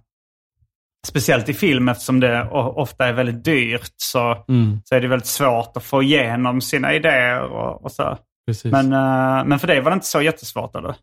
[1.06, 5.26] speciellt i film eftersom det ofta är väldigt dyrt, så, Mm, så är det väldigt
[5.26, 8.18] svårt att få igenom sina idéer och, och så.
[8.46, 8.72] precis.
[8.72, 10.94] Men, eh, men för dig var det inte så jättesvårt eller?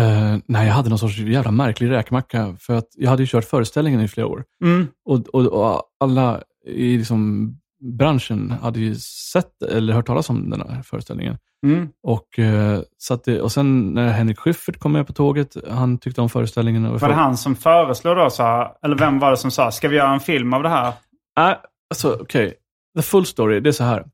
[0.00, 2.56] Eh, nej, jag hade någon sorts jävla märklig räkmacka.
[2.60, 4.44] För att jag hade ju kört föreställningen i flera år.
[4.64, 4.88] Mm.
[5.04, 7.48] Och, och, och alla i liksom
[7.84, 8.94] branschen hade ju
[9.32, 11.38] sett eller hört talas om den här föreställningen.
[11.66, 11.88] Mm.
[12.02, 16.20] Och, eh, så det, och sen när Henrik Schyffert kom med på tåget, han tyckte
[16.20, 16.98] om föreställningen.
[16.98, 19.88] Var det han som föreslog då, så här, eller vem var det som sa, ska
[19.88, 20.92] vi göra en film av det här?
[21.36, 21.56] Nej,
[21.90, 22.54] alltså okej.
[22.96, 24.04] The full story, det är så här.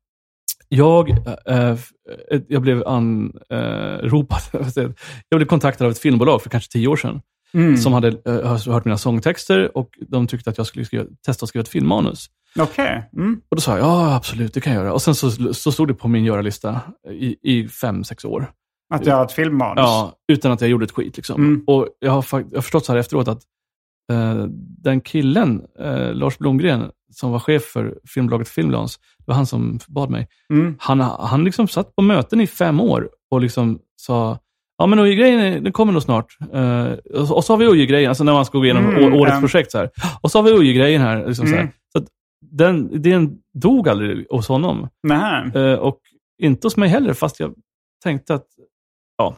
[0.68, 1.11] Jag,
[1.47, 1.77] eh,
[2.49, 4.41] jag blev anropad,
[5.29, 7.21] jag blev kontaktad av ett filmbolag för kanske tio år sedan.
[7.55, 7.77] Mm.
[7.77, 8.31] Som hade
[8.66, 12.31] hört mina sångtexter och de tyckte att jag skulle skriva, testa att skriva ett filmmanus.
[12.59, 13.11] Okej.
[13.16, 13.40] Mm.
[13.48, 14.92] Och då sa jag, ja absolut, det kan jag göra.
[14.92, 16.80] Och sen så, så stod det på min göra-lista
[17.11, 18.51] i, i fem, sex år.
[18.94, 19.74] Att göra ett filmmanus?
[19.76, 21.16] Ja, utan att jag gjorde ett skit.
[21.16, 21.40] Liksom.
[21.44, 21.64] Mm.
[21.66, 23.42] Och jag har, jag har förstått så här efteråt att
[24.12, 24.44] eh,
[24.82, 29.78] den killen, eh, Lars Blomgren, som var chef för filmbolaget Filmlans, det var han som
[29.88, 30.28] bad mig.
[30.53, 30.74] Mm.
[30.78, 34.38] Han, han liksom satt på möten i fem år och liksom sa,
[34.78, 36.36] ja men OJ-grejen, den kommer nog snart.
[36.53, 36.86] Eh,
[37.20, 39.70] och, så- har vi OJ-grejen, alltså när man ska gå igenom Mm, årets projekt.
[39.70, 39.90] Så här.
[40.20, 41.26] Och så har vi OJ-grejen här.
[41.26, 41.61] Liksom, så här.
[41.61, 41.72] Mm.
[41.92, 42.05] Så
[42.41, 44.88] den idén dog aldrig hos honom.
[45.03, 45.72] Nähä.
[45.72, 46.01] Eh, och
[46.43, 47.55] inte hos mig heller, fast jag
[48.03, 48.47] tänkte att,
[49.16, 49.36] ja.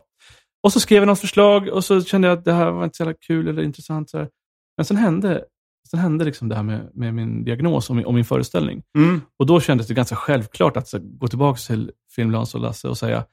[0.63, 2.97] Och så skrev jag något förslag och så kände jag att det här var inte
[2.97, 4.11] så jävla kul eller intressant.
[4.11, 4.29] Så här.
[4.77, 5.45] Men sen hände,
[5.91, 8.83] sen hände liksom det här med, med min diagnos och min, och min föreställning.
[8.99, 9.21] Mm.
[9.39, 12.99] Och då kändes det ganska självklart att så, gå tillbaka till Filmlans och Lasse och
[12.99, 13.25] säga,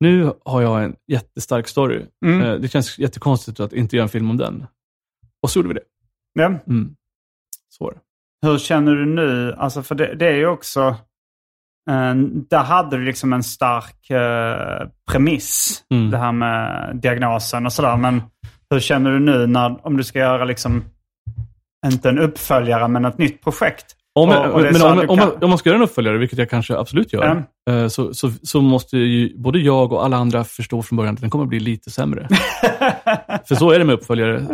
[0.00, 2.06] nu har jag en jättestark story.
[2.24, 2.42] Mm.
[2.42, 4.66] Eh, det känns jättekonstigt att inte göra en film om den.
[5.42, 5.84] Och så gjorde vi det.
[6.32, 6.46] Ja.
[6.46, 6.96] Mm.
[7.68, 8.00] Så var det.
[8.42, 9.54] Hur känner du nu?
[9.58, 10.80] Alltså för det, det är ju också...
[11.90, 12.14] Eh,
[12.50, 15.84] där hade du liksom en stark eh, premiss.
[15.90, 16.10] Mm.
[16.10, 17.96] Det här med diagnosen och sådär.
[17.96, 18.22] Men
[18.70, 20.84] hur känner du nu när, om du ska göra liksom,
[21.86, 23.96] inte en uppföljare men ett nytt projekt?
[24.14, 26.78] Om, jag, men om, om, man, om man ska göra en uppföljare, vilket jag kanske
[26.78, 30.96] absolut gör, eh, så, så, så måste ju både jag och alla andra förstå från
[30.96, 32.28] början att den kommer att bli lite sämre.
[33.48, 34.46] För så är det med uppföljare.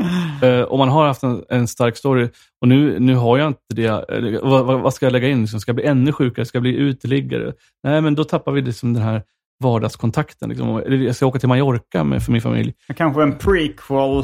[0.43, 2.29] Eh, om man har haft en, en stark story,
[2.61, 5.41] och nu, nu har jag inte det, vad vad ska jag lägga in?
[5.41, 6.47] Liksom, Ska jag bli ännu sjukare?
[6.47, 7.53] Ska jag bli uteliggare?
[7.83, 9.23] Nej, men då tappar vi liksom den här
[9.65, 10.49] vardagskontakten.
[10.49, 10.83] Liksom.
[10.87, 12.75] Jag ska åka till Mallorca med, för min familj.
[12.97, 14.19] Kanske en prequel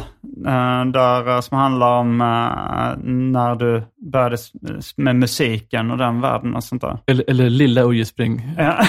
[0.47, 3.83] eh, där, eh, som handlar om eh, när du
[4.13, 4.37] började
[4.97, 6.99] med musiken och den världen och sånt där.
[7.07, 8.85] Eller, eller Lilla Ujespring, Ja.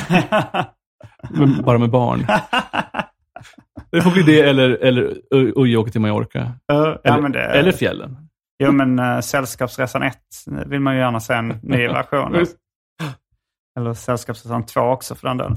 [1.63, 2.25] bara med barn.
[3.91, 6.51] Det får bli det, eller, eller Uje åker till Mallorca.
[6.65, 8.17] Ja, Eller, men det, eller fjällen.
[8.63, 10.17] Jo, men uh, Sällskapsresan 1
[10.65, 12.45] vill man ju gärna se en ny version.
[13.79, 15.55] Eller Sällskapsresan 2 också för den delen.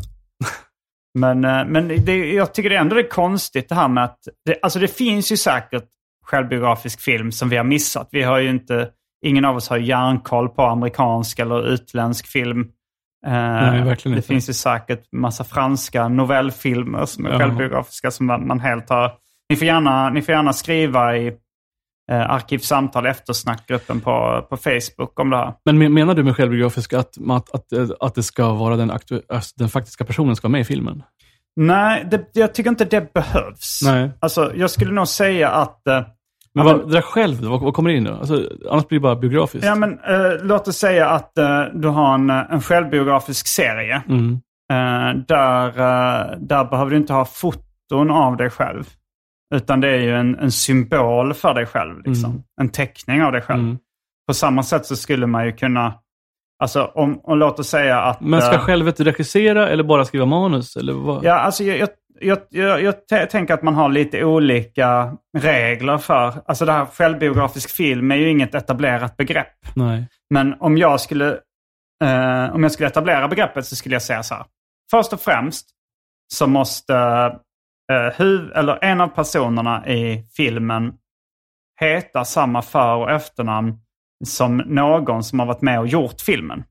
[1.19, 4.19] Men, uh, men det, jag tycker det ändå är konstigt det här med att...
[4.45, 5.85] Det, alltså det finns ju säkert
[6.25, 8.09] självbiografisk film som vi har missat.
[8.13, 8.89] Vi har ju inte...
[9.27, 12.61] Ingen av oss har järnkoll på amerikansk eller utländsk film.
[12.61, 14.23] Uh, Nej, det inte.
[14.23, 17.39] finns ju säkert massa franska novellfilmer som är Ja.
[17.39, 19.13] självbiografiska som man helt har...
[19.51, 21.33] Ni får gärna, ni får gärna skriva i
[22.11, 25.53] eh, Arkivsamtal eftersnackgruppen på, på Facebook om det här.
[25.65, 29.23] Men men- menar du med självbiografisk att, att, att, att det ska vara den, aktu-
[29.29, 31.03] alltså den faktiska personen ska vara med i filmen?
[31.57, 33.81] Nej, det, jag tycker inte det behövs.
[33.85, 34.11] Nej.
[34.21, 35.87] Alltså, jag skulle nog säga att...
[35.87, 36.03] eh,
[36.55, 38.15] Men vad, det där själv, vad, vad kommer in då?
[38.15, 39.67] Alltså, annars blir det bara biografiskt.
[39.67, 44.03] Ja, men eh, låt oss säga att eh, du har en, eh, en självbiografisk serie.
[44.09, 44.33] Mm.
[44.73, 48.85] Eh, där, eh, där behöver du inte ha foton av dig själv.
[49.55, 52.03] Utan det är ju en, en symbol för dig själv.
[52.05, 52.31] Liksom.
[52.31, 52.43] Mm.
[52.61, 53.61] En teckning av dig själv.
[53.61, 53.79] Mm.
[54.27, 55.95] På samma sätt så skulle man ju kunna...
[56.63, 58.21] Alltså om, om låt oss säga att...
[58.21, 60.77] Men ska eh, självet regissera eller bara skriva manus?
[60.77, 61.25] Eller vad?
[61.25, 61.89] Ja, alltså jag, jag,
[62.21, 62.39] jag,
[62.83, 66.43] jag, jag tänker att man har lite olika regler för...
[66.47, 69.55] Alltså det här självbiografisk film är ju inget etablerat begrepp.
[69.75, 70.09] Nej.
[70.31, 71.29] Men om jag skulle,
[72.05, 74.45] eh, om jag skulle etablera begreppet så skulle jag säga så här.
[74.91, 75.71] Först och främst
[76.35, 76.95] så måste
[77.93, 80.95] huv, eller en av personerna i filmen
[81.81, 83.79] heta samma för och efternamn
[84.25, 86.65] som någon som har varit med och gjort filmen.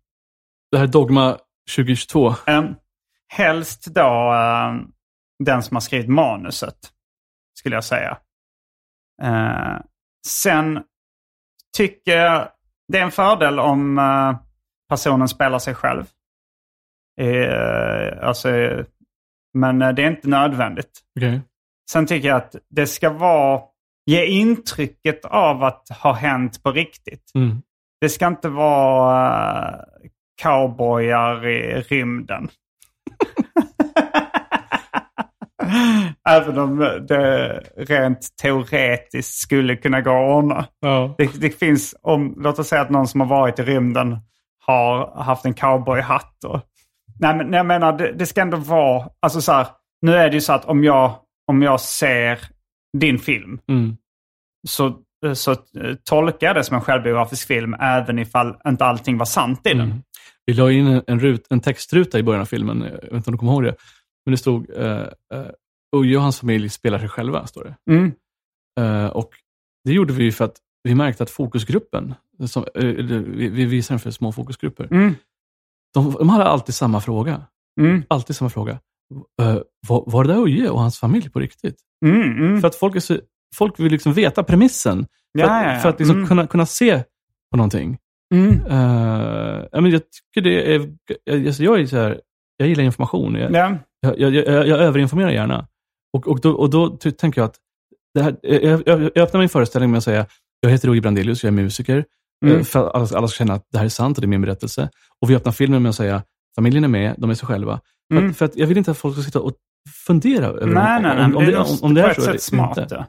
[0.72, 1.38] Det här är Dogma
[1.76, 2.28] 2022.
[2.48, 2.64] Eh,
[3.28, 4.76] helst då eh,
[5.44, 6.78] den som har skrivit manuset,
[7.60, 8.18] skulle jag säga.
[9.24, 9.78] Eh,
[10.28, 10.84] sen
[11.78, 12.50] tycker jag
[12.88, 14.36] det är en fördel om eh,
[14.90, 16.06] personen spelar sig själv.
[17.22, 18.86] Eh, alltså, eh,
[19.54, 20.92] men eh, det är inte nödvändigt.
[21.20, 21.42] Okej.
[21.92, 23.62] Sen tycker jag att det ska vara,
[24.06, 27.32] ge intrycket av att ha hänt på riktigt.
[27.36, 27.62] Mm.
[28.02, 29.82] Det ska inte vara uh,
[30.42, 32.50] cowboyar i rymden.
[36.30, 36.78] Även om
[37.08, 40.66] det rent teoretiskt skulle kunna gå att ordna.
[40.80, 41.16] Ja.
[41.18, 44.18] Det, det finns, om, låt oss säga att någon som har varit i rymden
[44.66, 46.44] har haft en cowboyhatt.
[46.44, 46.62] Och,
[47.20, 49.68] nej, men jag menar, det, det ska ändå vara, alltså så här,
[50.02, 51.16] nu är det ju så att om jag,
[51.48, 52.40] om jag ser
[52.98, 53.98] din film Mm.
[54.68, 55.00] så,
[55.34, 55.58] så eh,
[56.04, 59.82] tolkar jag det som en självbiografisk film även ifall inte allting var sant i den.
[59.82, 60.02] Mm.
[60.46, 63.30] Vi la in en, en, rut, en textruta i början av filmen, jag vet inte
[63.30, 63.76] om du kommer ihåg det.
[64.26, 64.86] Men det stod uh,
[65.34, 65.48] uh,
[65.96, 67.94] Uje och hans familj spelar sig själva, står det.
[67.94, 68.12] Mm.
[68.80, 69.30] Eh, och
[69.84, 72.14] det gjorde vi för att vi märkte att fokusgruppen,
[72.48, 75.16] som, eh, eller vi, vi visar den för små fokusgrupper, Mm.
[76.04, 77.42] De, de hade alltid samma fråga.
[77.82, 78.04] Mm.
[78.08, 78.72] Alltid samma fråga.
[79.42, 81.76] Uh, var, var det där Uje och hans familj på riktigt?
[82.06, 82.22] Mm.
[82.32, 82.62] Mm.
[82.62, 83.18] För att folk, är så,
[83.56, 85.08] folk vill liksom veta premissen.
[85.38, 85.80] För Ja, att, ja, ja.
[85.80, 86.28] För att liksom Mm.
[86.28, 87.04] kunna, kunna se
[87.52, 87.98] på någonting.
[88.34, 88.50] Mm.
[88.66, 90.90] Uh, ja, men jag tycker det är...
[91.24, 92.22] Jag, alltså jag, är så här,
[92.58, 93.36] jag gillar information.
[93.36, 93.78] Jag, Ja.
[94.02, 95.68] jag, jag, jag, jag överinformerar gärna.
[96.14, 97.56] Och, och, då, och då tänker jag att
[98.14, 100.26] det här, jag, jag, jag öppnar min föreställning med att säga
[100.60, 102.06] jag heter Roger Brandelius, jag är musiker.
[102.46, 102.58] Mm.
[102.58, 104.30] eh, För att alla, alla ska känna att det här är sant och det är
[104.30, 104.90] min berättelse.
[105.22, 106.24] Och vi öppnar filmen med att säga
[106.56, 107.80] familjen är med, de är sig själva.
[108.12, 108.30] För, Mm.
[108.32, 109.54] att, för att jag vill inte att folk ska sitta och
[110.08, 111.26] fundera över Nej, om, nej, nej.
[111.26, 112.78] om, om, det det, är om, om det på är ett så sätt smart.
[112.78, 113.06] inte.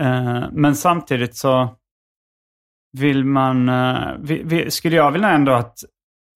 [0.00, 1.68] Eh, men samtidigt så
[2.98, 3.68] vill man...
[3.68, 5.78] eh, vi, vi, skulle jag vilja ändå att,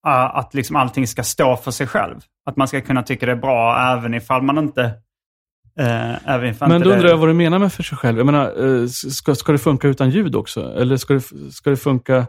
[0.06, 2.20] uh, att liksom allting ska stå för sig själv.
[2.50, 4.92] Att man ska kunna tycka det är bra även ifall man inte...
[5.80, 8.16] Uh, även Men då undrar jag vad du menar med för sig själv.
[8.16, 10.74] Jag menar, eh, ska, ska det funka utan ljud också?
[10.76, 11.20] Eller ska det,
[11.52, 12.26] ska det funka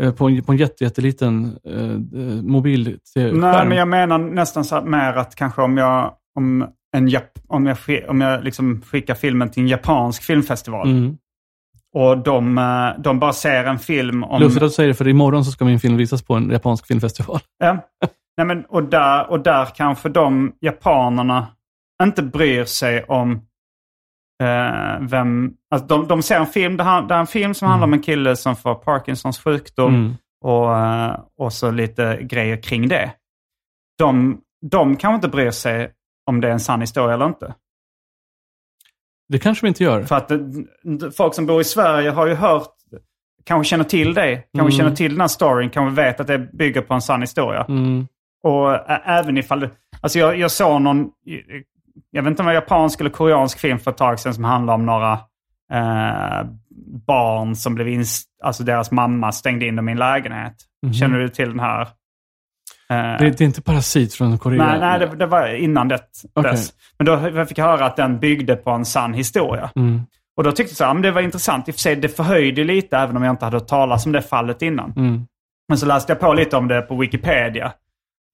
[0.00, 4.64] eh, på en, på en jätte, jätteliten eh, eh, mobil Nej, men jag menar nästan
[4.64, 6.12] så mer att kanske om jag...
[6.38, 6.66] Om,
[6.96, 7.76] en Jap, om jag,
[8.08, 11.16] om jag liksom skickar filmen till en japansk filmfestival Mm.
[11.94, 14.40] och de, eh, de bara ser en film om...
[14.40, 16.86] Lustigt att du säger det, för imorgon så ska min film visas på en japansk
[16.86, 17.40] filmfestival.
[17.58, 17.78] Ja.
[18.36, 21.46] Nej, men, och, där, och där kanske de japanerna
[22.02, 23.32] inte bryr sig om
[24.42, 25.52] eh, vem...
[25.70, 27.92] Alltså de, de ser en film, det här, det är en film som handlar om
[27.92, 30.14] en kille som får Parkinsons sjukdom Mm.
[30.44, 33.12] och, eh, och så lite grejer kring det.
[33.98, 34.40] De,
[34.70, 35.92] de kanske inte bryr sig
[36.26, 37.54] om det är en sann historia eller inte.
[39.28, 40.02] Det kanske vi inte gör.
[40.02, 40.38] För att eh,
[41.16, 42.72] folk som bor i Sverige har ju hört,
[43.44, 44.70] kanske känner till det, kanske Mm.
[44.70, 47.64] känner till den här storyn, kanske vet att det bygger på en sann historia.
[47.68, 48.06] Mm.
[48.42, 49.68] Och även ifall
[50.00, 51.10] alltså jag, jag såg någon,
[52.10, 54.44] jag vet inte om det var japansk eller koreansk film för ett tag sedan som
[54.44, 55.12] handlar om några
[55.72, 56.46] eh,
[57.06, 60.54] barn som blev inst, alltså deras mamma stängde in dem i en lägenhet.
[60.86, 60.92] Mhm.
[60.94, 61.80] Känner du till den här?
[62.90, 64.66] Eh, Det, det är inte Parasit från Korea?
[64.66, 65.98] nej, nej det, det var innan det.
[66.34, 66.52] Okej.
[66.52, 66.72] Dess.
[66.98, 69.70] Men då fick jag höra att den byggde på en sann historia.
[69.76, 70.00] Mm.
[70.36, 71.68] Och då tyckte jag men det var intressant.
[71.68, 74.12] I och för sig, det förhöjde lite även om jag inte hade hört talas om
[74.12, 74.92] det fallet innan.
[74.96, 75.26] Mm.
[75.68, 77.72] Men så läste jag på lite om det på Wikipedia.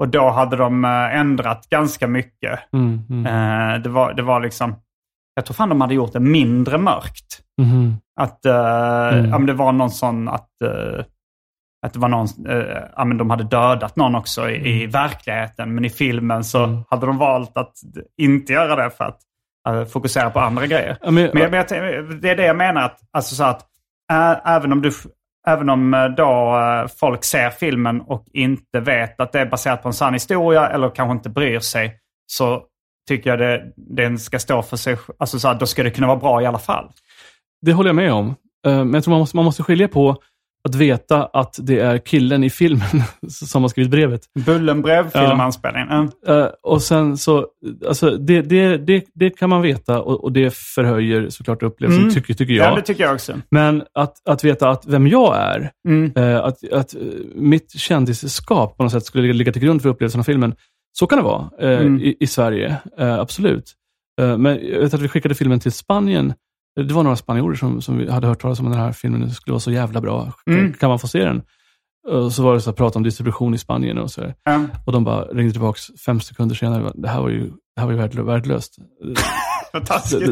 [0.02, 2.60] Och då hade de eh, ändrat ganska mycket.
[2.72, 4.74] Mm, mm, Eh, det, var, det var liksom,
[5.34, 7.40] jag tror fan de hade gjort det mindre mörkt.
[7.60, 7.96] mhm.
[8.20, 9.30] Att eh, Mm.
[9.30, 10.48] ja, men det var någon sån att,
[11.86, 12.26] att det var någon,
[12.96, 15.74] ja, men de hade dödat någon också i, i verkligheten.
[15.74, 16.82] Men i filmen så Mm.
[16.90, 17.72] hade de valt att
[18.16, 19.18] inte göra det för att
[19.68, 20.96] eh, fokusera på andra grejer.
[21.04, 21.66] Men- men, men jag,
[22.20, 22.82] det är det jag menar.
[22.82, 23.66] Att, alltså så att,
[24.44, 24.90] även om, du,
[25.48, 29.82] även om eh, då eh, folk ser filmen och inte vet att det är baserat
[29.82, 32.62] på en sann historia eller kanske inte bryr sig så
[33.08, 34.96] tycker jag det, den ska stå för sig.
[35.18, 36.90] Alltså så här, då ska det kunna vara bra i alla fall.
[37.60, 38.34] Det håller jag med om.
[38.66, 40.16] Eh, men jag tror man måste, man måste skilja på
[40.68, 44.20] att veta att det är killen i filmen som har skrivit brevet.
[44.46, 45.28] Bullenbrev, Ja.
[45.28, 45.88] filmanspelningen.
[45.90, 46.10] Mm.
[46.28, 47.46] Eh, och sen så,
[47.88, 52.14] alltså det, det, det, det kan man veta och, och det förhöjer såklart upplevelsen, Mm.
[52.14, 52.76] tycker, tycker Ja, jag.
[52.76, 53.40] det tycker jag också.
[53.50, 56.12] Men att, att veta att vem jag är, Mm.
[56.16, 57.00] eh, att, att eh,
[57.34, 60.54] mitt kändisskap på något sätt skulle ligga till grund för upplevelsen av filmen.
[60.98, 62.00] Så kan det vara Mm.
[62.00, 63.72] i, i Sverige, absolut.
[64.38, 66.34] Men jag vet att vi skickade filmen till Spanien.
[66.76, 69.52] Det var några spanjorer som, som vi hade hört talas om den här filmen skulle
[69.52, 70.32] vara så jävla bra.
[70.46, 70.72] Mm.
[70.72, 71.42] Kan man få se den?
[72.08, 74.32] Och så var det så att prata om distribution i Spanien och så.
[74.44, 74.64] Ja.
[74.86, 76.92] Och de bara ringde tillbaka fem sekunder senare.
[76.94, 77.40] Det här var ju,
[77.76, 78.76] det här var ju värdelö- värdelöst.
[79.72, 79.82] Vad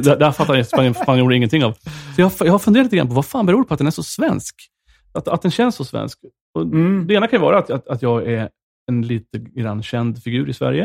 [0.04, 1.72] Det, det, här fattar Spanien, spanjorer ingenting av.
[2.16, 3.86] Så jag, jag har funderat lite grann på vad fan beror det på att den
[3.86, 4.54] är så svensk?
[5.14, 6.18] Att, att den känns så svensk.
[6.54, 7.06] Och Mm.
[7.06, 8.48] Det ena kan ju vara att, att, att jag är
[8.88, 10.84] en lite grann känd figur i Sverige.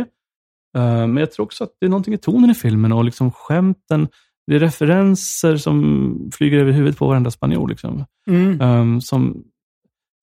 [0.77, 3.31] Eh, men jag tror också att det är någonting i tonen i filmen och liksom
[3.31, 4.07] skämten.
[4.47, 7.67] Det är referenser som flyger över huvudet på varenda spanjor.
[7.67, 8.05] Liksom.
[8.29, 8.61] Mm.
[8.61, 9.43] Um, som,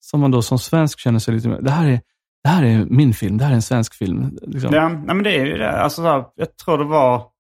[0.01, 2.01] som man då som svensk känner sig lite mer, det här är,
[2.45, 4.39] det här är min film, det här är en svensk film.
[4.43, 4.75] Liksom.
[4.75, 5.83] Ja, nej, men det är ju det.
[5.83, 7.33] Alltså, så här, jag tror det var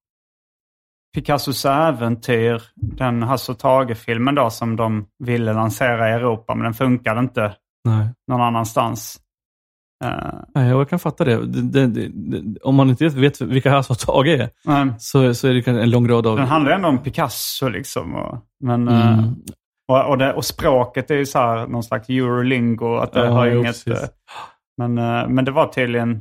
[1.14, 6.74] Picassos äventyr, den Hasse och Tage-filmen då som de ville lansera i Europa, men den
[6.74, 8.08] funkade inte Nej.
[8.28, 9.21] någon annanstans.
[10.54, 11.46] Nej, jag kan fatta det.
[11.46, 12.60] Det, det, det.
[12.62, 15.90] Om man inte vet vilka Hasse och Tage är, men så, så är det en
[15.90, 16.36] lång rad av...
[16.36, 18.14] den handlar ändå om Picasso liksom.
[18.14, 19.34] Och, men, eh, Mm.
[19.88, 22.96] och, och, det, och språket är ju så här någon slags eurolingo.
[22.96, 24.02] Att det Ja, har inget, precis.
[24.02, 24.08] eh,
[24.78, 24.94] men,
[25.34, 26.14] men det var tydligen...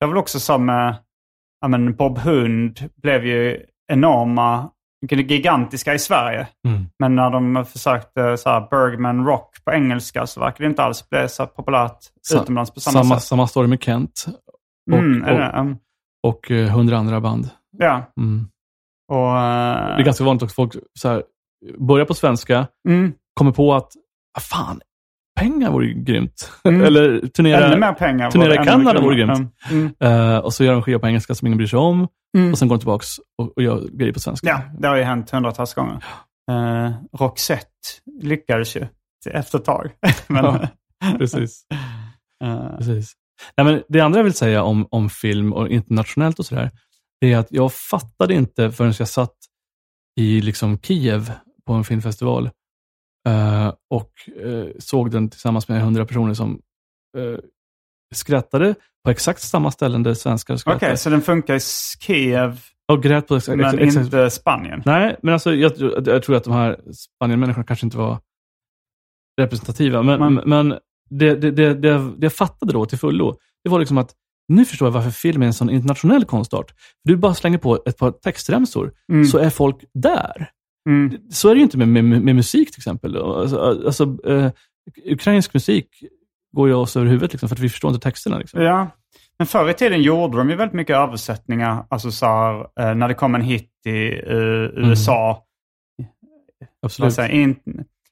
[0.00, 0.68] Det var väl också som
[1.60, 3.60] ja, men Bob Hund blev ju
[3.92, 4.70] enorma,
[5.10, 6.48] gigantiska i Sverige.
[6.68, 6.86] Mm.
[6.98, 11.08] Men när de försökte så här, Bergman Rock på engelska så verkade det inte alls
[11.10, 13.24] bli så populärt Sa- utomlands på samma, Samma, sätt.
[13.24, 14.24] samma story med Kent
[14.90, 15.76] och, Mm, och,
[16.30, 17.50] och eh, hundra andra band.
[17.78, 18.02] Ja.
[18.20, 18.48] Mm.
[19.12, 21.22] Och, eh, Det är ganska vanligt att folk så här,
[21.78, 23.92] börjar på svenska, mm, kommer på att,
[24.38, 24.80] ah, fan,
[25.38, 26.52] pengar vore grymt.
[26.64, 26.84] Mm.
[26.84, 28.30] Eller turnera, ännu mer pengar.
[28.30, 29.54] turnera i Kanada vore grymt.
[29.70, 29.94] Mm.
[30.00, 32.08] Eh, och så gör de skiva på engelska som ingen bryr sig om.
[32.36, 32.52] Mm.
[32.52, 33.04] Och sen går de tillbaka
[33.38, 34.48] och, och gör grejer på svenska.
[34.48, 36.04] Ja, det har ju hänt hundratals gånger.
[36.50, 37.66] Uh, Roxette
[38.22, 38.86] lyckades ju
[39.30, 39.90] efter ett tag.
[40.26, 40.68] Men, Ja.
[41.18, 41.62] Precis.
[42.44, 43.12] eh, Precis.
[43.56, 46.70] Nej, men det andra jag vill säga om, om film och internationellt och sådär,
[47.20, 49.34] det är att jag fattade inte förrän jag satt
[50.20, 51.32] i liksom Kiev
[51.66, 52.50] på en filmfestival
[53.28, 54.12] eh, och
[54.46, 56.60] eh, såg den tillsammans med hundra personer som
[57.18, 57.38] eh,
[58.14, 58.74] skrattade
[59.04, 60.96] på exakt samma ställen där svenskar Okej, skrattar.
[60.96, 61.60] så den funkar i
[62.00, 62.60] Kiev,
[62.92, 64.04] Och grät på exakt, men exakt, exakt.
[64.04, 64.82] inte Spanien?
[64.86, 65.72] Nej, men alltså, jag,
[66.06, 68.18] jag tror att de här Spanienmänniskorna kanske inte var
[69.40, 70.02] representativa.
[70.02, 70.78] Men, Men- men
[71.10, 74.14] det, det, det, det, det jag fattade då till fullo, det var liksom att
[74.48, 76.74] nu förstår jag varför film är en sån internationell konstart.
[77.04, 79.24] Du bara slänger på ett par textremsor, Mm.
[79.24, 80.50] så är folk där.
[80.88, 81.18] Mm.
[81.30, 83.16] Så är det ju inte med, med, med musik till exempel.
[83.16, 84.50] Alltså, alltså, eh,
[85.04, 85.86] ukrainsk musik
[86.56, 88.38] går ju oss över huvudet liksom, för att vi förstår inte texterna.
[88.38, 88.62] Liksom.
[88.62, 88.90] Ja,
[89.38, 91.86] men förr i tiden gjorde de ju väldigt mycket översättningar.
[91.88, 95.44] Alltså så här, eh, när det kom en hit i eh, USA.
[95.98, 97.14] Vad Absolut.
[97.14, 97.56] säger in,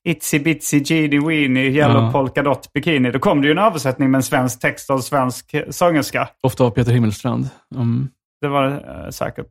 [0.04, 2.12] Itsy bitsy genie weenie yellow Ja.
[2.12, 3.10] polka dot bikini.
[3.10, 6.28] Då kom det ju en översättning med en svensk text och en svensk sångerska.
[6.42, 7.48] Ofta av Peter Himmelstrand.
[7.74, 8.08] Mm.
[8.40, 9.48] Det var det eh, säkert.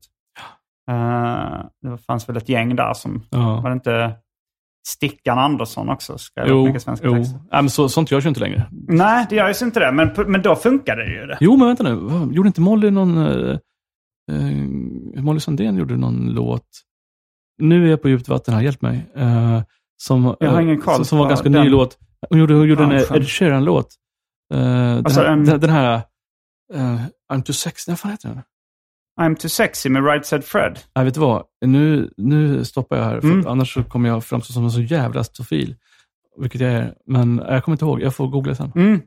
[0.92, 3.62] Eh, det fanns väl ett gäng där som, Ja.
[3.62, 4.16] var det inte
[4.88, 6.18] Stickan Andersson också?
[6.18, 7.16] Skrev Jo, mycket svenska jo.
[7.16, 7.40] texter.
[7.52, 8.68] Men så, sånt görs ju inte längre.
[8.88, 9.92] Nej, det gör ju inte det.
[9.92, 11.26] Men, men då funkade det ju.
[11.26, 11.38] Det.
[11.40, 12.34] Jo, men vänta nu.
[12.34, 13.18] Gjorde inte Molly någon...
[13.18, 13.58] Eh,
[14.32, 16.68] eh, Molly Sandén gjorde någon låt.
[17.62, 19.06] Nu är jag på djupt vatten här, hjälp mig.
[19.16, 19.62] Eh,
[19.98, 21.98] som, Jag har ingen koll som, som var på ganska den ny låt.
[22.30, 23.18] Hon gjorde, hon gjorde en branschen.
[23.18, 23.88] Ed Sheeran-låt.
[24.54, 26.02] Eh, Alltså den, här, en- den, den här...
[26.74, 27.02] eh,
[27.34, 27.92] I'm too sexy.
[27.92, 28.42] Vad fan heter den?
[29.22, 30.80] I'm too sexy med Right Said Fred.
[30.96, 31.44] Nej, vet du vad?
[31.66, 33.48] Nu, nu stoppar jag här, för Mm.
[33.48, 35.76] annars kommer jag framstå som en så jävla stofil.
[36.38, 36.94] Vilket jag är.
[37.08, 38.02] Men jag kommer inte ihåg.
[38.02, 38.72] Jag får googla sen.
[38.76, 39.02] Mm.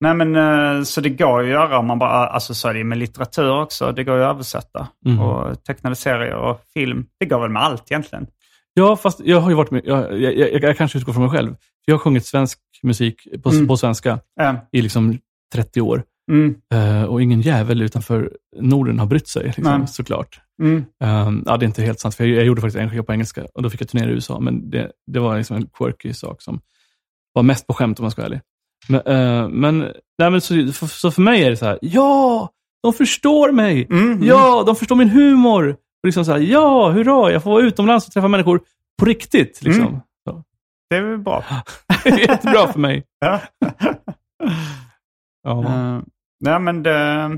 [0.00, 2.74] Nej men eh, så det går ju att göra om man bara, alltså så är
[2.74, 3.92] det med litteratur också.
[3.92, 4.88] Det går ju att översätta.
[5.06, 5.20] Mm.
[5.20, 7.06] Och tecknade serier och film.
[7.20, 8.26] Det går väl med allt egentligen.
[8.74, 11.32] Ja, fast jag har ju varit med, jag, jag, jag, jag kanske utgår från mig
[11.32, 11.56] själv.
[11.84, 13.66] Jag har sjungit svensk musik på, Mm.
[13.68, 14.18] på svenska
[14.72, 15.18] i liksom
[15.54, 16.02] 30 år.
[16.30, 20.40] Mm, Eh, och ingen jävel utanför Norden har brytt sig, liksom, såklart.
[20.62, 23.02] mm, Um, ja, det är inte helt sant, för jag, jag gjorde faktiskt en skiva
[23.02, 25.66] på engelska och då fick jag turnera i USA, men det, det var liksom en
[25.66, 26.60] quirky sak som
[27.32, 28.40] var mest på skämt om jag ska vara ärlig.
[28.88, 29.78] Men, eh, men,
[30.18, 32.50] nej, men så, för, så för mig är det så här, ja,
[32.82, 33.86] de förstår mig!
[33.90, 35.68] mm, Ja, de förstår min humor!
[36.02, 38.60] Och liksom så här, ja, hurra, jag får vara utomlands och träffa människor
[38.98, 39.62] på riktigt.
[39.62, 39.86] Liksom.
[39.86, 40.00] Mm.
[40.28, 40.44] Så.
[40.90, 41.44] Det är väl bra.
[42.04, 43.04] Det är jättebra för mig.
[43.20, 43.40] Ja.
[45.42, 45.64] Ja.
[45.64, 46.00] Eh,
[46.40, 47.30] nej men det...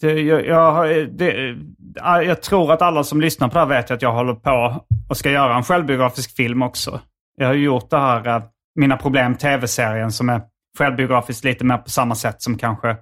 [0.00, 1.56] det, jag, jag, det
[1.94, 4.84] ja, jag tror att alla som lyssnar på det här vet att jag håller på
[5.08, 7.00] och ska göra en självbiografisk film också.
[7.36, 8.42] Jag har gjort det här, eh,
[8.74, 10.42] Mina Problem TV-serien som är
[10.78, 12.96] självbiografiskt lite mer på samma sätt som kanske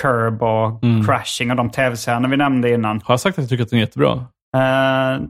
[0.00, 1.04] Curb och Mm.
[1.04, 3.00] Crashing och de tv-serierna vi nämnde innan.
[3.04, 4.12] Har jag sagt att jag tycker att den är jättebra?
[4.56, 5.20] Eh,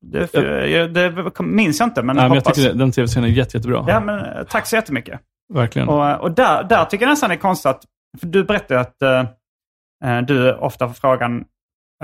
[0.00, 0.34] det,
[0.68, 3.56] jag, det minns jag inte, men Nej, jag men jag tycker den tv-serien är jätte,
[3.56, 3.84] jättebra.
[3.88, 5.20] Ja, men eh, tack så jättemycket.
[5.54, 5.88] Verkligen.
[5.88, 7.82] Och, och där, där tycker jag nästan det är konstigt att,
[8.20, 11.44] för du berättade att eh, du ofta får frågan,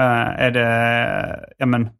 [0.00, 1.90] eh, är det, ja men,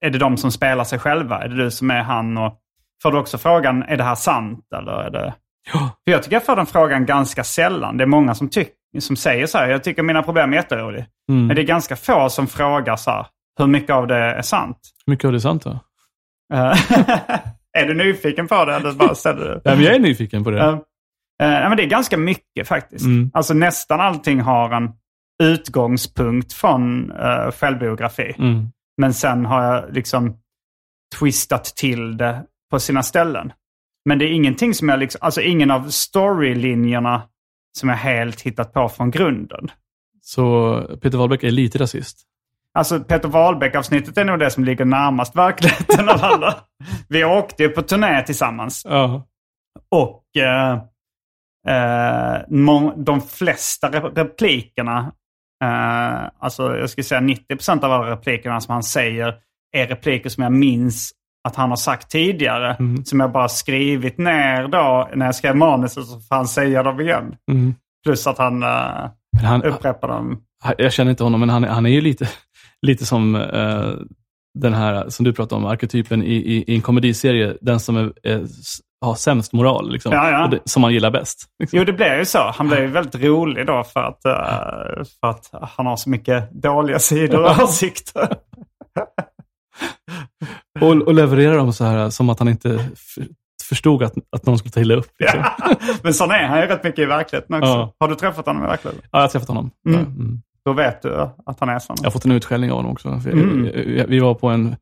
[0.00, 1.42] är det de som spelar sig själva?
[1.42, 2.38] Är det du som är han?
[2.38, 2.58] Och
[3.02, 4.66] får du också frågan, är det här sant?
[4.76, 5.34] Eller är det...
[5.72, 5.90] Ja.
[6.04, 7.96] För jag tycker jag får den frågan ganska sällan.
[7.96, 11.06] Det är många som, tyck, som säger så här, jag tycker mina problem är jätteroliga.
[11.28, 11.46] Mm.
[11.46, 13.26] Men det är ganska få som frågar så här,
[13.58, 14.78] hur mycket av det är sant?
[15.06, 15.78] Hur mycket av det är sant då?
[17.78, 18.74] Är du nyfiken på det?
[18.74, 19.60] Eller bara ställer du?
[19.64, 20.80] Nej, men jag är nyfiken på det.
[21.42, 23.04] Eh, men det är ganska mycket faktiskt.
[23.04, 23.30] Mm.
[23.34, 24.90] Alltså nästan allting har en
[25.42, 28.34] utgångspunkt från uh, självbiografi.
[28.38, 28.68] Mm.
[29.00, 30.36] Men sen har jag liksom
[31.18, 33.52] twistat till det på sina ställen.
[34.04, 37.22] Men det är ingenting som jag liksom, alltså ingen av storylinjerna
[37.78, 39.70] som jag helt hittat på från grunden.
[40.22, 42.24] Så Peter Wahlbeck är lite rasist.
[42.78, 46.54] Alltså Peter Wahlbeck-avsnittet är nog det som ligger närmast verkligheten av alla.
[47.08, 48.82] Vi åkte ju på turné tillsammans.
[48.88, 49.26] Ja.
[49.90, 50.82] Och eh,
[51.68, 55.12] eh, de flesta re- replikerna,
[55.64, 59.34] eh, alltså jag skulle säga 90% av alla replikerna som han säger
[59.76, 61.12] är repliker som jag minns
[61.48, 62.74] att han har sagt tidigare.
[62.74, 63.04] Mm.
[63.04, 67.00] Som jag bara skrivit ner då när jag skrev manuset så får han säga dem
[67.00, 67.34] igen.
[67.50, 67.74] Mm.
[68.04, 69.10] Plus att han eh,
[69.42, 70.42] han, upprepar dem.
[70.78, 72.28] jag känner inte honom, men han, han är ju lite,
[72.86, 73.92] lite som eh,
[74.60, 77.56] den här som du pratade om, arketypen i, i, i en komediserie.
[77.60, 78.46] Den som är, är,
[79.00, 80.44] har sämst moral, liksom, Ja, ja.
[80.44, 81.44] Och det, som man gillar bäst.
[81.58, 81.78] Liksom.
[81.78, 82.52] Jo, det blev ju så.
[82.54, 86.50] Han blev ju väldigt rolig då för att, eh, för att han har så mycket
[86.62, 88.28] dåliga sidor och åsikter.
[90.80, 92.90] Och, och levererar dem så här som att han inte
[93.68, 95.10] förstod att, att någon skulle ta illa upp.
[95.18, 95.40] Liksom.
[95.40, 95.56] Ja.
[95.80, 95.94] Ja.
[96.02, 97.68] Men sån är han ju rätt mycket i verkligheten också.
[97.68, 97.94] Ja.
[98.00, 99.08] Har du träffat honom i verkligheten?
[99.12, 99.70] jag har träffat honom.
[99.88, 100.00] Mm.
[100.00, 100.42] Ja, mm.
[100.68, 101.14] Då vet du
[101.46, 101.96] att han är sån.
[101.98, 103.08] Jag har fått en utskällning av honom också.
[103.08, 103.62] Mm.
[104.08, 104.76] vi, var på en,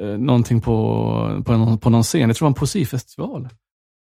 [0.00, 3.48] eh, någonting på, på, någon, på någon scen, jag tror det var en poesifestival.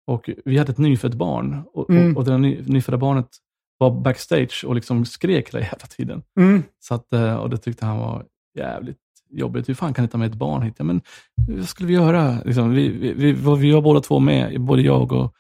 [0.07, 2.11] Och vi hade ett nyfött barn och, Mm.
[2.11, 3.29] och, och det ny, nyfödda barnet
[3.79, 6.23] var backstage och liksom skrek hela jävla tiden.
[6.41, 6.63] Mm.
[6.81, 8.25] Så att, eh, och det tyckte han var
[8.59, 8.99] jävligt
[9.31, 9.69] jobbigt.
[9.69, 10.75] Hur fan kan ni ta med ett barn hit?
[10.79, 11.01] Ja, men
[11.49, 12.37] vad skulle vi göra?
[12.45, 15.35] Liksom, vi, vi, vi, var, vi var båda två med, både jag och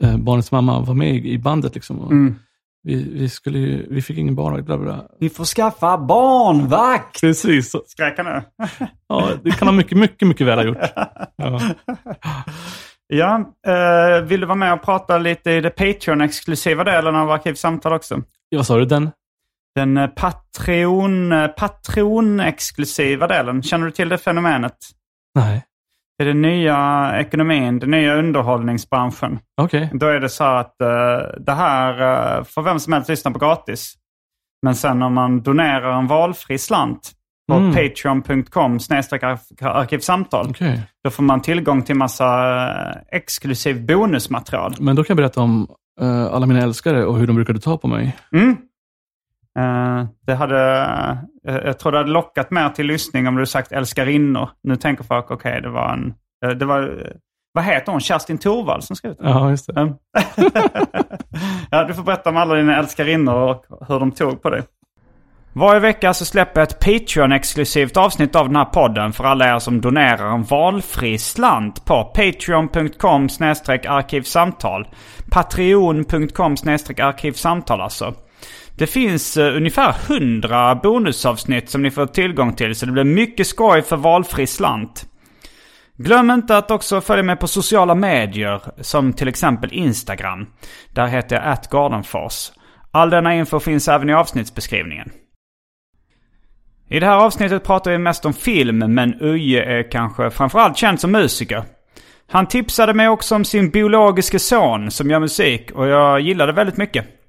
[0.00, 1.74] eh, barnets mamma var med i bandet.
[1.74, 2.34] Liksom, och Mm.
[2.82, 4.64] Vi, vi, skulle, ju- vi fick ingen barn.
[4.64, 5.04] Bla, bla.
[5.20, 7.20] Vi får skaffa barnvakt!
[7.20, 7.72] Precis.
[7.86, 8.42] Skrek han nu?
[9.08, 10.78] ja, det kan han mycket, mycket, mycket väl ha gjort.
[11.36, 11.60] Ja.
[13.12, 17.92] Ja, eh, vill du vara med och prata lite i det Patreon-exklusiva delen av Arkivsamtal
[17.92, 18.22] också?
[18.56, 18.84] Vad sa du?
[18.84, 19.10] Den?
[19.74, 23.62] Den eh, Patreon, eh, Patron-exklusiva delen.
[23.62, 24.76] Känner du till det fenomenet?
[25.34, 25.64] Nej.
[26.20, 29.38] Är den nya ekonomin, den nya underhållningsbranschen.
[29.60, 29.90] Okej.
[29.92, 30.88] Då är det så att eh,
[31.46, 31.92] det här
[32.38, 33.94] uh, får vem som helst lyssna på gratis.
[34.62, 37.10] Men sen om man donerar en valfri slant
[37.52, 37.74] på Mm.
[37.74, 38.78] patreon.com
[39.60, 40.46] arkivsamtal.
[40.50, 40.82] Okej.
[41.04, 44.74] Då får man tillgång till massa eh, exklusiv bonusmaterial.
[44.80, 45.68] Men då kan jag berätta om
[46.30, 48.16] alla mina älskare och hur de brukade ta på mig.
[48.32, 48.56] Mm.
[49.58, 50.80] Eh, det hade,
[51.48, 54.50] eh, jag tror det hade lockat mer till lyssning om du sagt älskarinnor.
[54.62, 56.14] Nu tänker folk, okej, det var en...
[56.44, 57.12] eh, det var,
[57.52, 58.00] vad heter hon?
[58.00, 59.28] Kerstin Thorvald som skrev det?
[59.28, 59.80] Ja, just det.
[59.80, 59.94] Mm.
[61.70, 64.62] ja, du får berätta om alla dina älskarinnor och hur de tog på dig.
[65.52, 69.58] Varje vecka så släpper jag ett Patreon-exklusivt avsnitt av den här podden för alla er
[69.58, 73.28] som donerar en valfri slant på patreon.com
[73.88, 74.88] arkivsamtal.
[75.30, 76.52] Patreon.com
[76.98, 78.14] arkivsamtal alltså.
[78.76, 83.46] Det finns uh, ungefär 100 bonusavsnitt som ni får tillgång till så det blir mycket
[83.46, 85.06] skoj för valfri slant.
[85.96, 90.46] Glöm inte att också följa mig på sociala medier som till exempel Instagram.
[90.94, 92.50] Där heter jag atgardenfors.
[92.90, 95.10] All denna info finns även i avsnittsbeskrivningen.
[96.88, 101.00] I det här avsnittet pratar vi mest om film, men Uje är kanske framförallt känd
[101.00, 101.64] som musiker.
[102.28, 106.76] Han tipsade mig också om sin biologiske son som gör musik och jag gillade väldigt
[106.76, 107.19] mycket.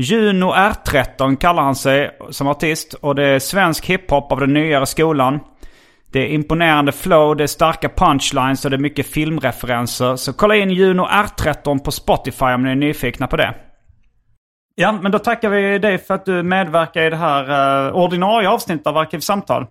[0.00, 4.86] Juno R13 kallar han sig som artist och det är svensk hiphop av den nyare
[4.86, 5.40] skolan.
[6.12, 10.16] Det är imponerande flow, det är starka punchlines och det är mycket filmreferenser.
[10.16, 13.54] Så kolla in Juno R13 på Spotify om ni är nyfikna på det.
[14.74, 18.48] Ja, men då tackar vi dig för att du medverkar i det här uh, ordinarie
[18.48, 19.66] avsnittet av Arkivsamtal.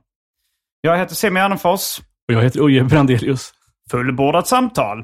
[0.82, 2.00] Jag heter Simon Gärdenfors.
[2.28, 3.54] Och jag heter Uje Brandelius.
[3.92, 5.04] Fullbordat samtal.